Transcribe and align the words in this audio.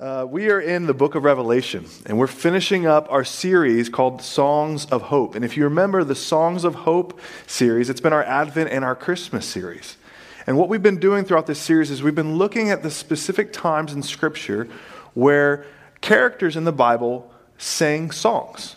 Uh, 0.00 0.24
we 0.30 0.48
are 0.48 0.60
in 0.60 0.86
the 0.86 0.94
book 0.94 1.16
of 1.16 1.24
Revelation, 1.24 1.84
and 2.06 2.16
we're 2.16 2.28
finishing 2.28 2.86
up 2.86 3.10
our 3.10 3.24
series 3.24 3.88
called 3.88 4.22
Songs 4.22 4.86
of 4.86 5.02
Hope. 5.02 5.34
And 5.34 5.44
if 5.44 5.56
you 5.56 5.64
remember 5.64 6.04
the 6.04 6.14
Songs 6.14 6.62
of 6.62 6.76
Hope 6.76 7.18
series, 7.48 7.90
it's 7.90 8.00
been 8.00 8.12
our 8.12 8.22
Advent 8.22 8.70
and 8.70 8.84
our 8.84 8.94
Christmas 8.94 9.44
series. 9.44 9.96
And 10.46 10.56
what 10.56 10.68
we've 10.68 10.84
been 10.84 11.00
doing 11.00 11.24
throughout 11.24 11.48
this 11.48 11.58
series 11.58 11.90
is 11.90 12.00
we've 12.00 12.14
been 12.14 12.38
looking 12.38 12.70
at 12.70 12.84
the 12.84 12.92
specific 12.92 13.52
times 13.52 13.92
in 13.92 14.04
Scripture 14.04 14.68
where 15.14 15.66
characters 16.00 16.54
in 16.54 16.62
the 16.62 16.70
Bible 16.70 17.28
sang 17.56 18.12
songs. 18.12 18.76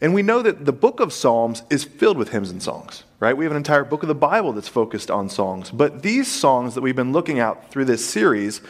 And 0.00 0.14
we 0.14 0.22
know 0.22 0.40
that 0.40 0.64
the 0.64 0.72
book 0.72 1.00
of 1.00 1.12
Psalms 1.12 1.64
is 1.68 1.84
filled 1.84 2.16
with 2.16 2.30
hymns 2.30 2.50
and 2.50 2.62
songs, 2.62 3.04
right? 3.20 3.36
We 3.36 3.44
have 3.44 3.52
an 3.52 3.58
entire 3.58 3.84
book 3.84 4.02
of 4.02 4.08
the 4.08 4.14
Bible 4.14 4.54
that's 4.54 4.68
focused 4.68 5.10
on 5.10 5.28
songs. 5.28 5.70
But 5.70 6.00
these 6.00 6.32
songs 6.32 6.74
that 6.76 6.80
we've 6.80 6.96
been 6.96 7.12
looking 7.12 7.40
at 7.40 7.70
through 7.70 7.84
this 7.84 8.08
series, 8.08 8.62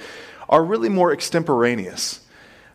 are 0.49 0.65
really 0.65 0.89
more 0.89 1.13
extemporaneous. 1.13 2.21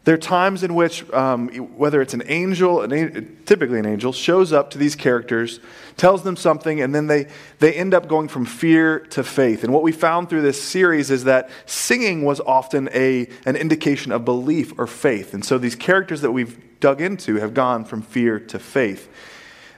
There 0.04 0.16
are 0.16 0.18
times 0.18 0.64
in 0.64 0.74
which, 0.74 1.08
um, 1.14 1.50
whether 1.78 2.02
it's 2.02 2.16
an 2.16 2.24
angel, 2.26 2.82
an, 2.82 3.38
typically 3.46 3.78
an 3.78 3.86
angel, 3.86 4.12
shows 4.12 4.52
up 4.52 4.72
to 4.72 4.80
these 4.80 4.96
characters, 4.96 5.60
tells 5.96 6.24
them 6.24 6.36
something, 6.36 6.82
and 6.82 6.94
then 6.96 7.06
they, 7.06 7.28
they 7.60 7.74
end 7.74 7.94
up 7.94 8.08
going 8.08 8.28
from 8.28 8.46
fear 8.46 9.02
to 9.12 9.24
faith. 9.24 9.64
And 9.64 9.72
what 9.72 9.84
we 9.84 9.92
found 9.92 10.28
through 10.28 10.42
this 10.42 10.62
series 10.62 11.12
is 11.12 11.26
that 11.26 11.52
singing 11.68 12.24
was 12.24 12.40
often 12.40 12.90
a, 12.94 13.30
an 13.46 13.56
indication 13.56 14.12
of 14.12 14.26
belief 14.26 14.74
or 14.80 14.88
faith. 14.88 15.36
And 15.36 15.46
so 15.46 15.60
these 15.60 15.76
characters 15.76 16.22
that 16.22 16.32
we've 16.32 16.80
dug 16.80 17.00
into 17.00 17.36
have 17.36 17.54
gone 17.54 17.86
from 17.86 18.02
fear 18.02 18.40
to 18.40 18.58
faith. 18.58 19.08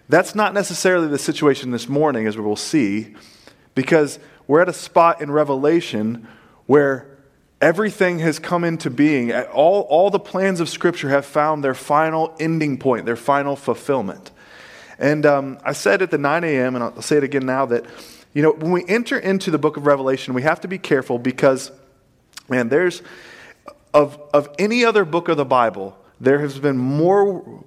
That's 0.08 0.36
not 0.36 0.53
necessarily 0.53 1.08
the 1.08 1.17
situation 1.17 1.72
this 1.72 1.89
morning, 1.89 2.28
as 2.28 2.38
we 2.38 2.44
will 2.44 2.55
see, 2.55 3.14
because 3.75 4.20
we're 4.48 4.62
at 4.62 4.70
a 4.70 4.73
spot 4.73 5.22
in 5.22 5.31
Revelation 5.31 6.30
where 6.66 7.12
Everything 7.63 8.20
has 8.20 8.40
come 8.40 8.66
into 8.66 8.90
being. 8.90 9.31
All, 9.34 9.84
all 9.84 10.09
the 10.09 10.20
plans 10.20 10.59
of 10.59 10.67
Scripture 10.67 11.08
have 11.08 11.26
found 11.26 11.63
their 11.63 11.73
final 11.73 12.36
ending 12.38 12.77
point, 12.77 13.05
their 13.05 13.16
final 13.16 13.56
fulfillment. 13.56 14.31
And 15.00 15.25
um, 15.25 15.58
I 15.64 15.72
said 15.72 16.02
at 16.02 16.11
the 16.11 16.17
9 16.17 16.44
a.m., 16.44 16.75
and 16.75 16.84
I'll 16.84 17.02
say 17.02 17.16
it 17.16 17.23
again 17.23 17.45
now, 17.45 17.66
that 17.67 17.86
you 18.34 18.41
know, 18.41 18.52
when 18.52 18.73
we 18.73 18.84
enter 18.89 19.17
into 19.17 19.50
the 19.50 19.58
book 19.58 19.78
of 19.78 19.86
Revelation, 19.86 20.34
we 20.34 20.41
have 20.41 20.59
to 20.59 20.67
be 20.67 20.78
careful 20.78 21.17
because, 21.17 21.72
man, 22.50 22.67
there's, 22.67 23.02
of, 23.94 24.19
of 24.34 24.53
any 24.59 24.84
other 24.84 25.06
book 25.06 25.30
of 25.30 25.38
the 25.38 25.45
Bible, 25.45 25.97
there 26.19 26.39
has 26.39 26.59
been 26.59 26.78
more 26.78 27.64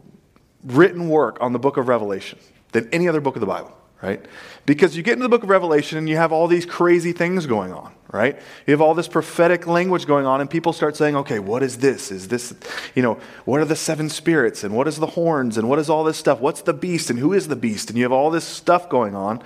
written 0.62 1.08
work 1.08 1.38
on 1.40 1.54
the 1.54 1.58
book 1.58 1.78
of 1.78 1.88
Revelation 1.88 2.38
than 2.72 2.86
any 2.92 3.08
other 3.08 3.22
book 3.22 3.34
of 3.34 3.40
the 3.40 3.46
Bible 3.46 3.74
right? 4.02 4.24
Because 4.66 4.96
you 4.96 5.02
get 5.02 5.14
into 5.14 5.22
the 5.22 5.28
book 5.28 5.42
of 5.42 5.48
Revelation 5.48 5.98
and 5.98 6.08
you 6.08 6.16
have 6.16 6.32
all 6.32 6.48
these 6.48 6.66
crazy 6.66 7.12
things 7.12 7.46
going 7.46 7.72
on, 7.72 7.92
right? 8.12 8.36
You 8.66 8.72
have 8.72 8.80
all 8.80 8.94
this 8.94 9.08
prophetic 9.08 9.66
language 9.66 10.06
going 10.06 10.26
on, 10.26 10.40
and 10.40 10.50
people 10.50 10.72
start 10.72 10.96
saying, 10.96 11.16
okay, 11.16 11.38
what 11.38 11.62
is 11.62 11.78
this? 11.78 12.10
Is 12.10 12.28
this, 12.28 12.54
you 12.94 13.02
know, 13.02 13.18
what 13.44 13.60
are 13.60 13.64
the 13.64 13.76
seven 13.76 14.08
spirits? 14.08 14.64
And 14.64 14.74
what 14.74 14.86
is 14.86 14.96
the 14.96 15.06
horns? 15.06 15.56
And 15.56 15.68
what 15.68 15.78
is 15.78 15.88
all 15.88 16.04
this 16.04 16.18
stuff? 16.18 16.40
What's 16.40 16.62
the 16.62 16.74
beast? 16.74 17.10
And 17.10 17.18
who 17.18 17.32
is 17.32 17.48
the 17.48 17.56
beast? 17.56 17.88
And 17.88 17.98
you 17.98 18.04
have 18.04 18.12
all 18.12 18.30
this 18.30 18.44
stuff 18.44 18.88
going 18.88 19.14
on. 19.14 19.42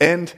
And 0.00 0.32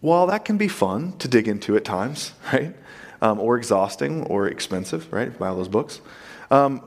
while 0.00 0.26
that 0.26 0.44
can 0.44 0.58
be 0.58 0.68
fun 0.68 1.12
to 1.18 1.28
dig 1.28 1.48
into 1.48 1.76
at 1.76 1.84
times, 1.84 2.32
right? 2.52 2.74
Um, 3.22 3.40
or 3.40 3.56
exhausting 3.56 4.24
or 4.24 4.46
expensive, 4.46 5.10
right? 5.10 5.36
Buy 5.38 5.48
all 5.48 5.56
those 5.56 5.68
books. 5.68 6.02
Um, 6.50 6.86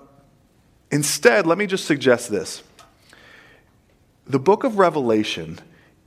instead, 0.91 1.47
let 1.47 1.57
me 1.57 1.65
just 1.65 1.85
suggest 1.85 2.29
this. 2.29 2.61
The 4.27 4.37
book 4.37 4.63
of 4.63 4.77
Revelation 4.77 5.57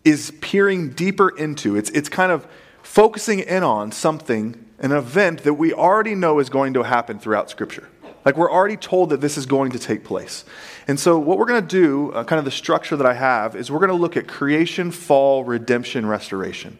is 0.04 0.32
peering 0.40 0.90
deeper 0.90 1.28
into. 1.28 1.76
It's, 1.76 1.90
it's 1.90 2.08
kind 2.08 2.32
of 2.32 2.46
focusing 2.82 3.40
in 3.40 3.62
on 3.62 3.92
something, 3.92 4.64
an 4.78 4.92
event 4.92 5.42
that 5.44 5.54
we 5.54 5.72
already 5.72 6.14
know 6.14 6.38
is 6.38 6.48
going 6.48 6.74
to 6.74 6.82
happen 6.82 7.18
throughout 7.18 7.50
Scripture. 7.50 7.88
Like 8.24 8.36
we're 8.36 8.50
already 8.50 8.76
told 8.76 9.10
that 9.10 9.20
this 9.20 9.38
is 9.38 9.46
going 9.46 9.72
to 9.72 9.78
take 9.78 10.04
place. 10.04 10.44
And 10.86 11.00
so, 11.00 11.18
what 11.18 11.38
we're 11.38 11.46
going 11.46 11.62
to 11.62 11.68
do, 11.68 12.12
uh, 12.12 12.24
kind 12.24 12.38
of 12.38 12.44
the 12.44 12.50
structure 12.50 12.96
that 12.96 13.06
I 13.06 13.14
have, 13.14 13.56
is 13.56 13.70
we're 13.70 13.78
going 13.78 13.90
to 13.90 13.96
look 13.96 14.16
at 14.16 14.28
creation, 14.28 14.90
fall, 14.90 15.44
redemption, 15.44 16.05
restoration. 16.05 16.77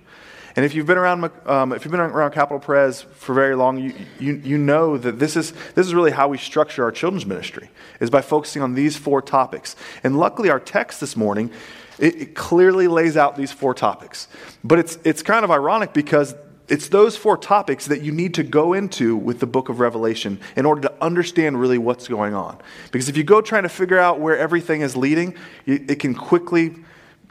And 0.57 0.65
if 0.65 0.75
you've 0.75 0.87
been 0.87 0.99
around, 0.99 1.31
um, 1.47 1.73
if 1.73 1.85
you've 1.85 1.93
been 1.93 2.01
around 2.01 2.33
Capital 2.33 2.59
Pres 2.59 3.03
for 3.03 3.35
very 3.35 3.55
long, 3.55 3.79
you, 3.79 3.95
you, 4.19 4.35
you 4.45 4.59
know 4.59 4.99
that 4.99 5.19
this 5.19 5.37
is, 5.37 5.53
this 5.75 5.87
is 5.87 5.95
really 5.95 6.11
how 6.11 6.27
we 6.29 6.39
structure 6.39 6.83
our 6.83 6.91
children's 6.91 7.25
ministry, 7.25 7.71
is 8.01 8.11
by 8.11 8.21
focusing 8.21 8.61
on 8.61 8.75
these 8.75 8.97
four 8.97 9.23
topics. 9.23 9.77
And 10.03 10.19
luckily, 10.19 10.51
our 10.51 10.61
text 10.61 11.01
this 11.01 11.17
morning 11.17 11.51
it, 12.01 12.21
it 12.21 12.35
clearly 12.35 12.89
lays 12.89 13.17
out 13.17 13.37
these 13.37 13.53
four 13.53 13.75
topics. 13.75 14.27
But 14.65 14.79
it's, 14.79 14.99
it's 15.05 15.23
kind 15.23 15.45
of 15.45 15.51
ironic 15.51 15.93
because 15.93 16.35
it's 16.69 16.89
those 16.89 17.17
four 17.17 17.37
topics 17.37 17.87
that 17.87 18.03
you 18.03 18.13
need 18.13 18.35
to 18.35 18.43
go 18.43 18.73
into 18.73 19.17
with 19.17 19.41
the 19.41 19.47
book 19.47 19.69
of 19.69 19.81
Revelation 19.81 20.41
in 20.57 20.65
order 20.65 20.83
to 20.83 20.95
understand 21.03 21.61
really 21.61 21.79
what's 21.79 22.09
going 22.09 22.33
on. 22.33 22.59
Because 22.93 23.09
if 23.09 23.17
you 23.17 23.25
go 23.25 23.41
trying 23.41 23.65
to 23.65 23.69
figure 23.69 23.99
out 23.99 24.21
where 24.21 24.39
everything 24.39 24.81
is 24.81 24.97
leading, 24.97 25.35
it 25.67 25.99
can 25.99 26.15
quickly 26.15 26.77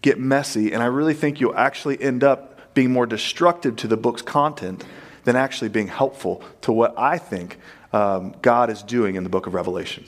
get 0.02 0.20
messy. 0.20 0.74
And 0.74 0.84
I 0.84 0.88
really 0.88 1.14
think 1.14 1.40
you'll 1.40 1.56
actually 1.56 2.02
end 2.02 2.24
up 2.24 2.74
being 2.74 2.92
more 2.92 3.06
destructive 3.06 3.78
to 3.78 3.88
the 3.88 3.98
book's 3.98 4.22
content 4.22 4.86
than 5.24 5.36
actually 5.36 5.70
being 5.70 5.88
helpful 5.88 6.44
to 6.62 6.72
what 6.72 6.98
I 6.98 7.18
think 7.18 7.60
um, 7.94 8.36
God 8.42 8.70
is 8.70 8.84
doing 8.84 9.16
in 9.16 9.24
the 9.24 9.30
book 9.30 9.48
of 9.48 9.54
Revelation. 9.54 10.06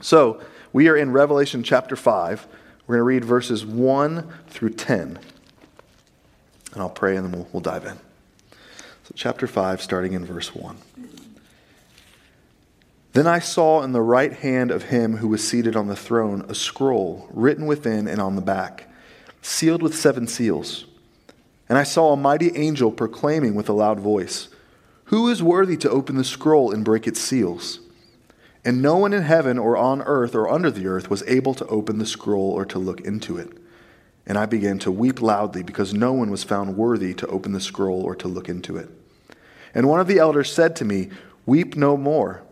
So 0.00 0.40
we 0.72 0.88
are 0.88 0.96
in 0.96 1.12
Revelation 1.12 1.62
chapter 1.62 1.96
5. 1.96 2.46
We're 2.92 2.98
going 2.98 3.04
to 3.06 3.14
read 3.14 3.24
verses 3.24 3.64
1 3.64 4.30
through 4.48 4.74
10. 4.74 5.18
And 6.74 6.82
I'll 6.82 6.90
pray 6.90 7.16
and 7.16 7.24
then 7.24 7.32
we'll, 7.32 7.48
we'll 7.50 7.62
dive 7.62 7.86
in. 7.86 7.96
So, 9.04 9.14
chapter 9.14 9.46
5, 9.46 9.80
starting 9.80 10.12
in 10.12 10.26
verse 10.26 10.54
1. 10.54 10.76
Then 13.14 13.26
I 13.26 13.38
saw 13.38 13.80
in 13.80 13.92
the 13.92 14.02
right 14.02 14.34
hand 14.34 14.70
of 14.70 14.82
him 14.82 15.16
who 15.16 15.28
was 15.28 15.42
seated 15.42 15.74
on 15.74 15.86
the 15.86 15.96
throne 15.96 16.44
a 16.50 16.54
scroll 16.54 17.30
written 17.32 17.64
within 17.64 18.06
and 18.06 18.20
on 18.20 18.36
the 18.36 18.42
back, 18.42 18.90
sealed 19.40 19.80
with 19.80 19.96
seven 19.96 20.26
seals. 20.26 20.84
And 21.70 21.78
I 21.78 21.84
saw 21.84 22.12
a 22.12 22.16
mighty 22.18 22.54
angel 22.54 22.92
proclaiming 22.92 23.54
with 23.54 23.70
a 23.70 23.72
loud 23.72 24.00
voice, 24.00 24.48
Who 25.04 25.30
is 25.30 25.42
worthy 25.42 25.78
to 25.78 25.88
open 25.88 26.16
the 26.16 26.24
scroll 26.24 26.70
and 26.70 26.84
break 26.84 27.06
its 27.06 27.22
seals? 27.22 27.78
And 28.64 28.80
no 28.80 28.96
one 28.96 29.12
in 29.12 29.22
heaven 29.22 29.58
or 29.58 29.76
on 29.76 30.02
earth 30.02 30.34
or 30.34 30.48
under 30.48 30.70
the 30.70 30.86
earth 30.86 31.10
was 31.10 31.24
able 31.26 31.54
to 31.54 31.66
open 31.66 31.98
the 31.98 32.06
scroll 32.06 32.50
or 32.50 32.64
to 32.66 32.78
look 32.78 33.00
into 33.00 33.36
it. 33.36 33.50
And 34.24 34.38
I 34.38 34.46
began 34.46 34.78
to 34.80 34.90
weep 34.92 35.20
loudly 35.20 35.64
because 35.64 35.92
no 35.92 36.12
one 36.12 36.30
was 36.30 36.44
found 36.44 36.76
worthy 36.76 37.12
to 37.14 37.26
open 37.26 37.52
the 37.52 37.60
scroll 37.60 38.02
or 38.02 38.14
to 38.16 38.28
look 38.28 38.48
into 38.48 38.76
it. 38.76 38.88
And 39.74 39.88
one 39.88 39.98
of 39.98 40.06
the 40.06 40.18
elders 40.18 40.52
said 40.52 40.76
to 40.76 40.84
me, 40.84 41.10
Weep 41.44 41.74
no 41.74 41.96
more. 41.96 42.42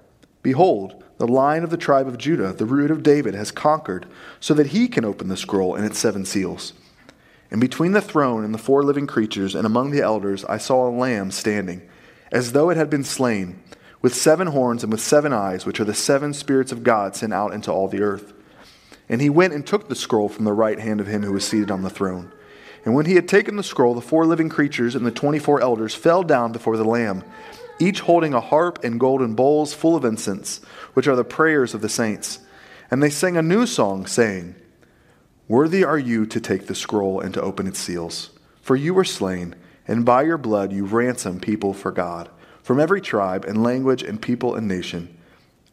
Behold, 0.42 1.04
the 1.18 1.28
lion 1.28 1.62
of 1.62 1.70
the 1.70 1.76
tribe 1.76 2.08
of 2.08 2.18
Judah, 2.18 2.52
the 2.52 2.66
root 2.66 2.90
of 2.90 3.04
David, 3.04 3.34
has 3.34 3.52
conquered, 3.52 4.06
so 4.40 4.54
that 4.54 4.68
he 4.68 4.88
can 4.88 5.04
open 5.04 5.28
the 5.28 5.36
scroll 5.36 5.76
and 5.76 5.84
its 5.84 5.98
seven 5.98 6.24
seals. 6.24 6.72
And 7.52 7.60
between 7.60 7.92
the 7.92 8.00
throne 8.00 8.44
and 8.44 8.54
the 8.54 8.58
four 8.58 8.82
living 8.82 9.06
creatures 9.06 9.54
and 9.54 9.66
among 9.66 9.90
the 9.90 10.00
elders, 10.00 10.44
I 10.46 10.56
saw 10.56 10.88
a 10.88 10.90
lamb 10.90 11.30
standing, 11.30 11.82
as 12.32 12.52
though 12.52 12.70
it 12.70 12.76
had 12.76 12.90
been 12.90 13.04
slain 13.04 13.60
with 14.02 14.14
seven 14.14 14.48
horns 14.48 14.82
and 14.82 14.92
with 14.92 15.00
seven 15.00 15.32
eyes, 15.32 15.66
which 15.66 15.80
are 15.80 15.84
the 15.84 15.94
seven 15.94 16.32
spirits 16.32 16.72
of 16.72 16.82
God 16.82 17.14
sent 17.14 17.32
out 17.32 17.52
into 17.52 17.70
all 17.70 17.88
the 17.88 18.02
earth. 18.02 18.32
And 19.08 19.20
he 19.20 19.28
went 19.28 19.52
and 19.52 19.66
took 19.66 19.88
the 19.88 19.94
scroll 19.94 20.28
from 20.28 20.44
the 20.44 20.52
right 20.52 20.78
hand 20.78 21.00
of 21.00 21.06
him 21.06 21.22
who 21.22 21.32
was 21.32 21.46
seated 21.46 21.70
on 21.70 21.82
the 21.82 21.90
throne. 21.90 22.32
And 22.84 22.94
when 22.94 23.06
he 23.06 23.14
had 23.14 23.28
taken 23.28 23.56
the 23.56 23.62
scroll, 23.62 23.94
the 23.94 24.00
four 24.00 24.24
living 24.24 24.48
creatures 24.48 24.94
and 24.94 25.04
the 25.04 25.10
twenty 25.10 25.38
four 25.38 25.60
elders 25.60 25.94
fell 25.94 26.22
down 26.22 26.52
before 26.52 26.76
the 26.76 26.84
Lamb, 26.84 27.24
each 27.78 28.00
holding 28.00 28.32
a 28.32 28.40
harp 28.40 28.82
and 28.84 29.00
golden 29.00 29.34
bowls 29.34 29.74
full 29.74 29.96
of 29.96 30.04
incense, 30.04 30.58
which 30.94 31.06
are 31.06 31.16
the 31.16 31.24
prayers 31.24 31.74
of 31.74 31.82
the 31.82 31.88
saints. 31.88 32.38
And 32.90 33.02
they 33.02 33.10
sang 33.10 33.36
a 33.36 33.42
new 33.42 33.66
song, 33.66 34.06
saying, 34.06 34.54
Worthy 35.46 35.84
are 35.84 35.98
you 35.98 36.26
to 36.26 36.40
take 36.40 36.66
the 36.66 36.74
scroll 36.74 37.20
and 37.20 37.34
to 37.34 37.42
open 37.42 37.66
its 37.66 37.78
seals. 37.78 38.30
For 38.62 38.76
you 38.76 38.94
were 38.94 39.04
slain, 39.04 39.56
and 39.86 40.04
by 40.04 40.22
your 40.22 40.38
blood 40.38 40.72
you 40.72 40.84
ransomed 40.84 41.42
people 41.42 41.74
for 41.74 41.90
God 41.90 42.30
from 42.70 42.78
every 42.78 43.00
tribe 43.00 43.44
and 43.46 43.64
language 43.64 44.04
and 44.04 44.22
people 44.22 44.54
and 44.54 44.68
nation. 44.68 45.12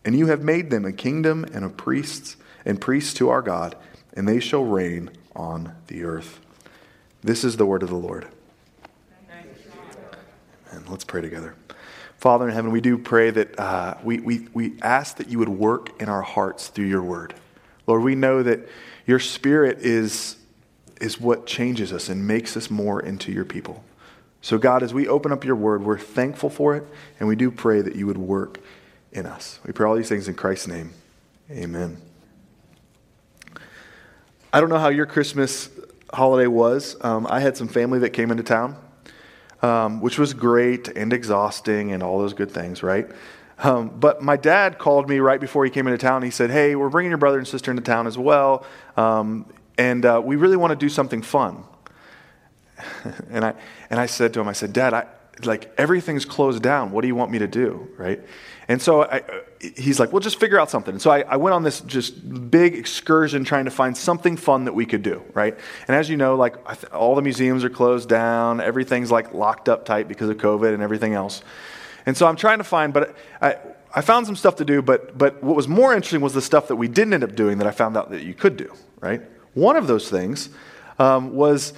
And 0.03 0.17
you 0.17 0.29
have 0.29 0.41
made 0.41 0.71
them 0.71 0.83
a 0.83 0.91
kingdom 0.91 1.45
and 1.53 1.63
a 1.63 1.69
priests 1.69 2.37
and 2.65 2.81
priests 2.81 3.13
to 3.19 3.29
our 3.29 3.43
God, 3.43 3.75
and 4.15 4.27
they 4.27 4.39
shall 4.39 4.63
reign 4.63 5.11
on 5.35 5.75
the 5.85 6.03
earth. 6.03 6.39
This 7.21 7.43
is 7.43 7.55
the 7.57 7.67
word 7.67 7.83
of 7.83 7.89
the 7.89 7.95
Lord. 7.95 8.27
And 10.71 10.89
let's 10.89 11.03
pray 11.03 11.21
together. 11.21 11.53
Father 12.17 12.47
in 12.47 12.55
heaven, 12.55 12.71
we 12.71 12.81
do 12.81 12.97
pray 12.97 13.29
that 13.29 13.59
uh, 13.59 13.97
we, 14.03 14.19
we, 14.19 14.47
we 14.55 14.73
ask 14.81 15.17
that 15.17 15.29
you 15.29 15.37
would 15.37 15.49
work 15.49 16.01
in 16.01 16.09
our 16.09 16.23
hearts 16.23 16.69
through 16.69 16.87
your 16.87 17.03
word. 17.03 17.35
Lord, 17.85 18.01
we 18.01 18.15
know 18.15 18.41
that 18.41 18.67
your 19.05 19.19
spirit 19.19 19.81
is, 19.81 20.37
is 20.99 21.21
what 21.21 21.45
changes 21.45 21.93
us 21.93 22.09
and 22.09 22.25
makes 22.25 22.57
us 22.57 22.71
more 22.71 22.99
into 22.99 23.31
your 23.31 23.45
people. 23.45 23.83
So, 24.47 24.57
God, 24.57 24.81
as 24.81 24.93
we 24.93 25.09
open 25.09 25.33
up 25.33 25.43
your 25.43 25.57
word, 25.57 25.83
we're 25.83 25.99
thankful 25.99 26.49
for 26.49 26.77
it, 26.77 26.85
and 27.19 27.27
we 27.27 27.35
do 27.35 27.51
pray 27.51 27.81
that 27.81 27.97
you 27.97 28.07
would 28.07 28.17
work 28.17 28.61
in 29.11 29.25
us. 29.25 29.59
We 29.65 29.73
pray 29.73 29.85
all 29.85 29.93
these 29.93 30.07
things 30.07 30.29
in 30.29 30.35
Christ's 30.35 30.69
name. 30.69 30.93
Amen. 31.51 31.97
I 34.53 34.61
don't 34.61 34.69
know 34.69 34.79
how 34.79 34.87
your 34.87 35.05
Christmas 35.05 35.69
holiday 36.13 36.47
was. 36.47 36.95
Um, 37.01 37.27
I 37.29 37.41
had 37.41 37.57
some 37.57 37.67
family 37.67 37.99
that 37.99 38.11
came 38.11 38.31
into 38.31 38.41
town, 38.41 38.77
um, 39.61 39.99
which 39.99 40.17
was 40.17 40.33
great 40.33 40.87
and 40.87 41.11
exhausting 41.11 41.91
and 41.91 42.01
all 42.01 42.17
those 42.17 42.31
good 42.31 42.49
things, 42.49 42.81
right? 42.81 43.05
Um, 43.59 43.89
but 43.99 44.21
my 44.21 44.37
dad 44.37 44.77
called 44.77 45.09
me 45.09 45.19
right 45.19 45.41
before 45.41 45.65
he 45.65 45.71
came 45.71 45.87
into 45.87 45.97
town. 45.97 46.23
He 46.23 46.31
said, 46.31 46.51
Hey, 46.51 46.73
we're 46.77 46.87
bringing 46.87 47.11
your 47.11 47.17
brother 47.17 47.37
and 47.37 47.45
sister 47.45 47.69
into 47.69 47.83
town 47.83 48.07
as 48.07 48.17
well. 48.17 48.65
Um, 48.95 49.51
and 49.77 50.05
uh, 50.05 50.21
we 50.23 50.37
really 50.37 50.55
want 50.55 50.71
to 50.71 50.77
do 50.77 50.87
something 50.87 51.21
fun. 51.21 51.65
and, 53.29 53.45
I, 53.45 53.53
and 53.89 53.99
I 53.99 54.05
said 54.05 54.33
to 54.33 54.39
him, 54.39 54.47
I 54.47 54.53
said, 54.53 54.73
Dad, 54.73 54.93
I, 54.93 55.07
like 55.43 55.71
everything's 55.77 56.25
closed 56.25 56.63
down. 56.63 56.91
What 56.91 57.01
do 57.01 57.07
you 57.07 57.15
want 57.15 57.31
me 57.31 57.39
to 57.39 57.47
do? 57.47 57.87
Right? 57.97 58.21
And 58.67 58.81
so 58.81 59.03
I, 59.03 59.21
he's 59.61 59.99
like, 59.99 60.11
well, 60.11 60.19
just 60.19 60.39
figure 60.39 60.59
out 60.59 60.69
something. 60.69 60.95
And 60.95 61.01
so 61.01 61.09
I, 61.09 61.21
I, 61.21 61.37
went 61.37 61.53
on 61.53 61.63
this 61.63 61.79
just 61.81 62.51
big 62.51 62.75
excursion 62.75 63.45
trying 63.45 63.65
to 63.65 63.71
find 63.71 63.95
something 63.95 64.35
fun 64.35 64.65
that 64.65 64.73
we 64.73 64.85
could 64.85 65.03
do, 65.03 65.23
right? 65.33 65.57
And 65.87 65.95
as 65.95 66.09
you 66.09 66.17
know, 66.17 66.35
like 66.35 66.55
all 66.93 67.15
the 67.15 67.21
museums 67.21 67.63
are 67.63 67.69
closed 67.69 68.09
down, 68.09 68.59
everything's 68.59 69.09
like 69.09 69.33
locked 69.33 69.69
up 69.69 69.85
tight 69.85 70.07
because 70.07 70.29
of 70.29 70.37
COVID 70.37 70.73
and 70.73 70.83
everything 70.83 71.13
else. 71.13 71.43
And 72.05 72.17
so 72.17 72.27
I'm 72.27 72.35
trying 72.35 72.57
to 72.57 72.63
find, 72.65 72.93
but 72.93 73.15
I, 73.41 73.57
I 73.95 74.01
found 74.01 74.25
some 74.25 74.35
stuff 74.35 74.57
to 74.57 74.65
do, 74.65 74.81
but, 74.81 75.17
but 75.17 75.41
what 75.41 75.55
was 75.55 75.67
more 75.67 75.93
interesting 75.93 76.21
was 76.21 76.33
the 76.33 76.41
stuff 76.41 76.67
that 76.67 76.75
we 76.75 76.89
didn't 76.89 77.13
end 77.13 77.23
up 77.23 77.35
doing 77.35 77.59
that 77.59 77.67
I 77.67 77.71
found 77.71 77.95
out 77.95 78.09
that 78.11 78.23
you 78.23 78.33
could 78.33 78.57
do, 78.57 78.73
right? 78.99 79.21
One 79.53 79.77
of 79.77 79.87
those 79.87 80.09
things 80.09 80.49
um, 80.99 81.33
was 81.33 81.73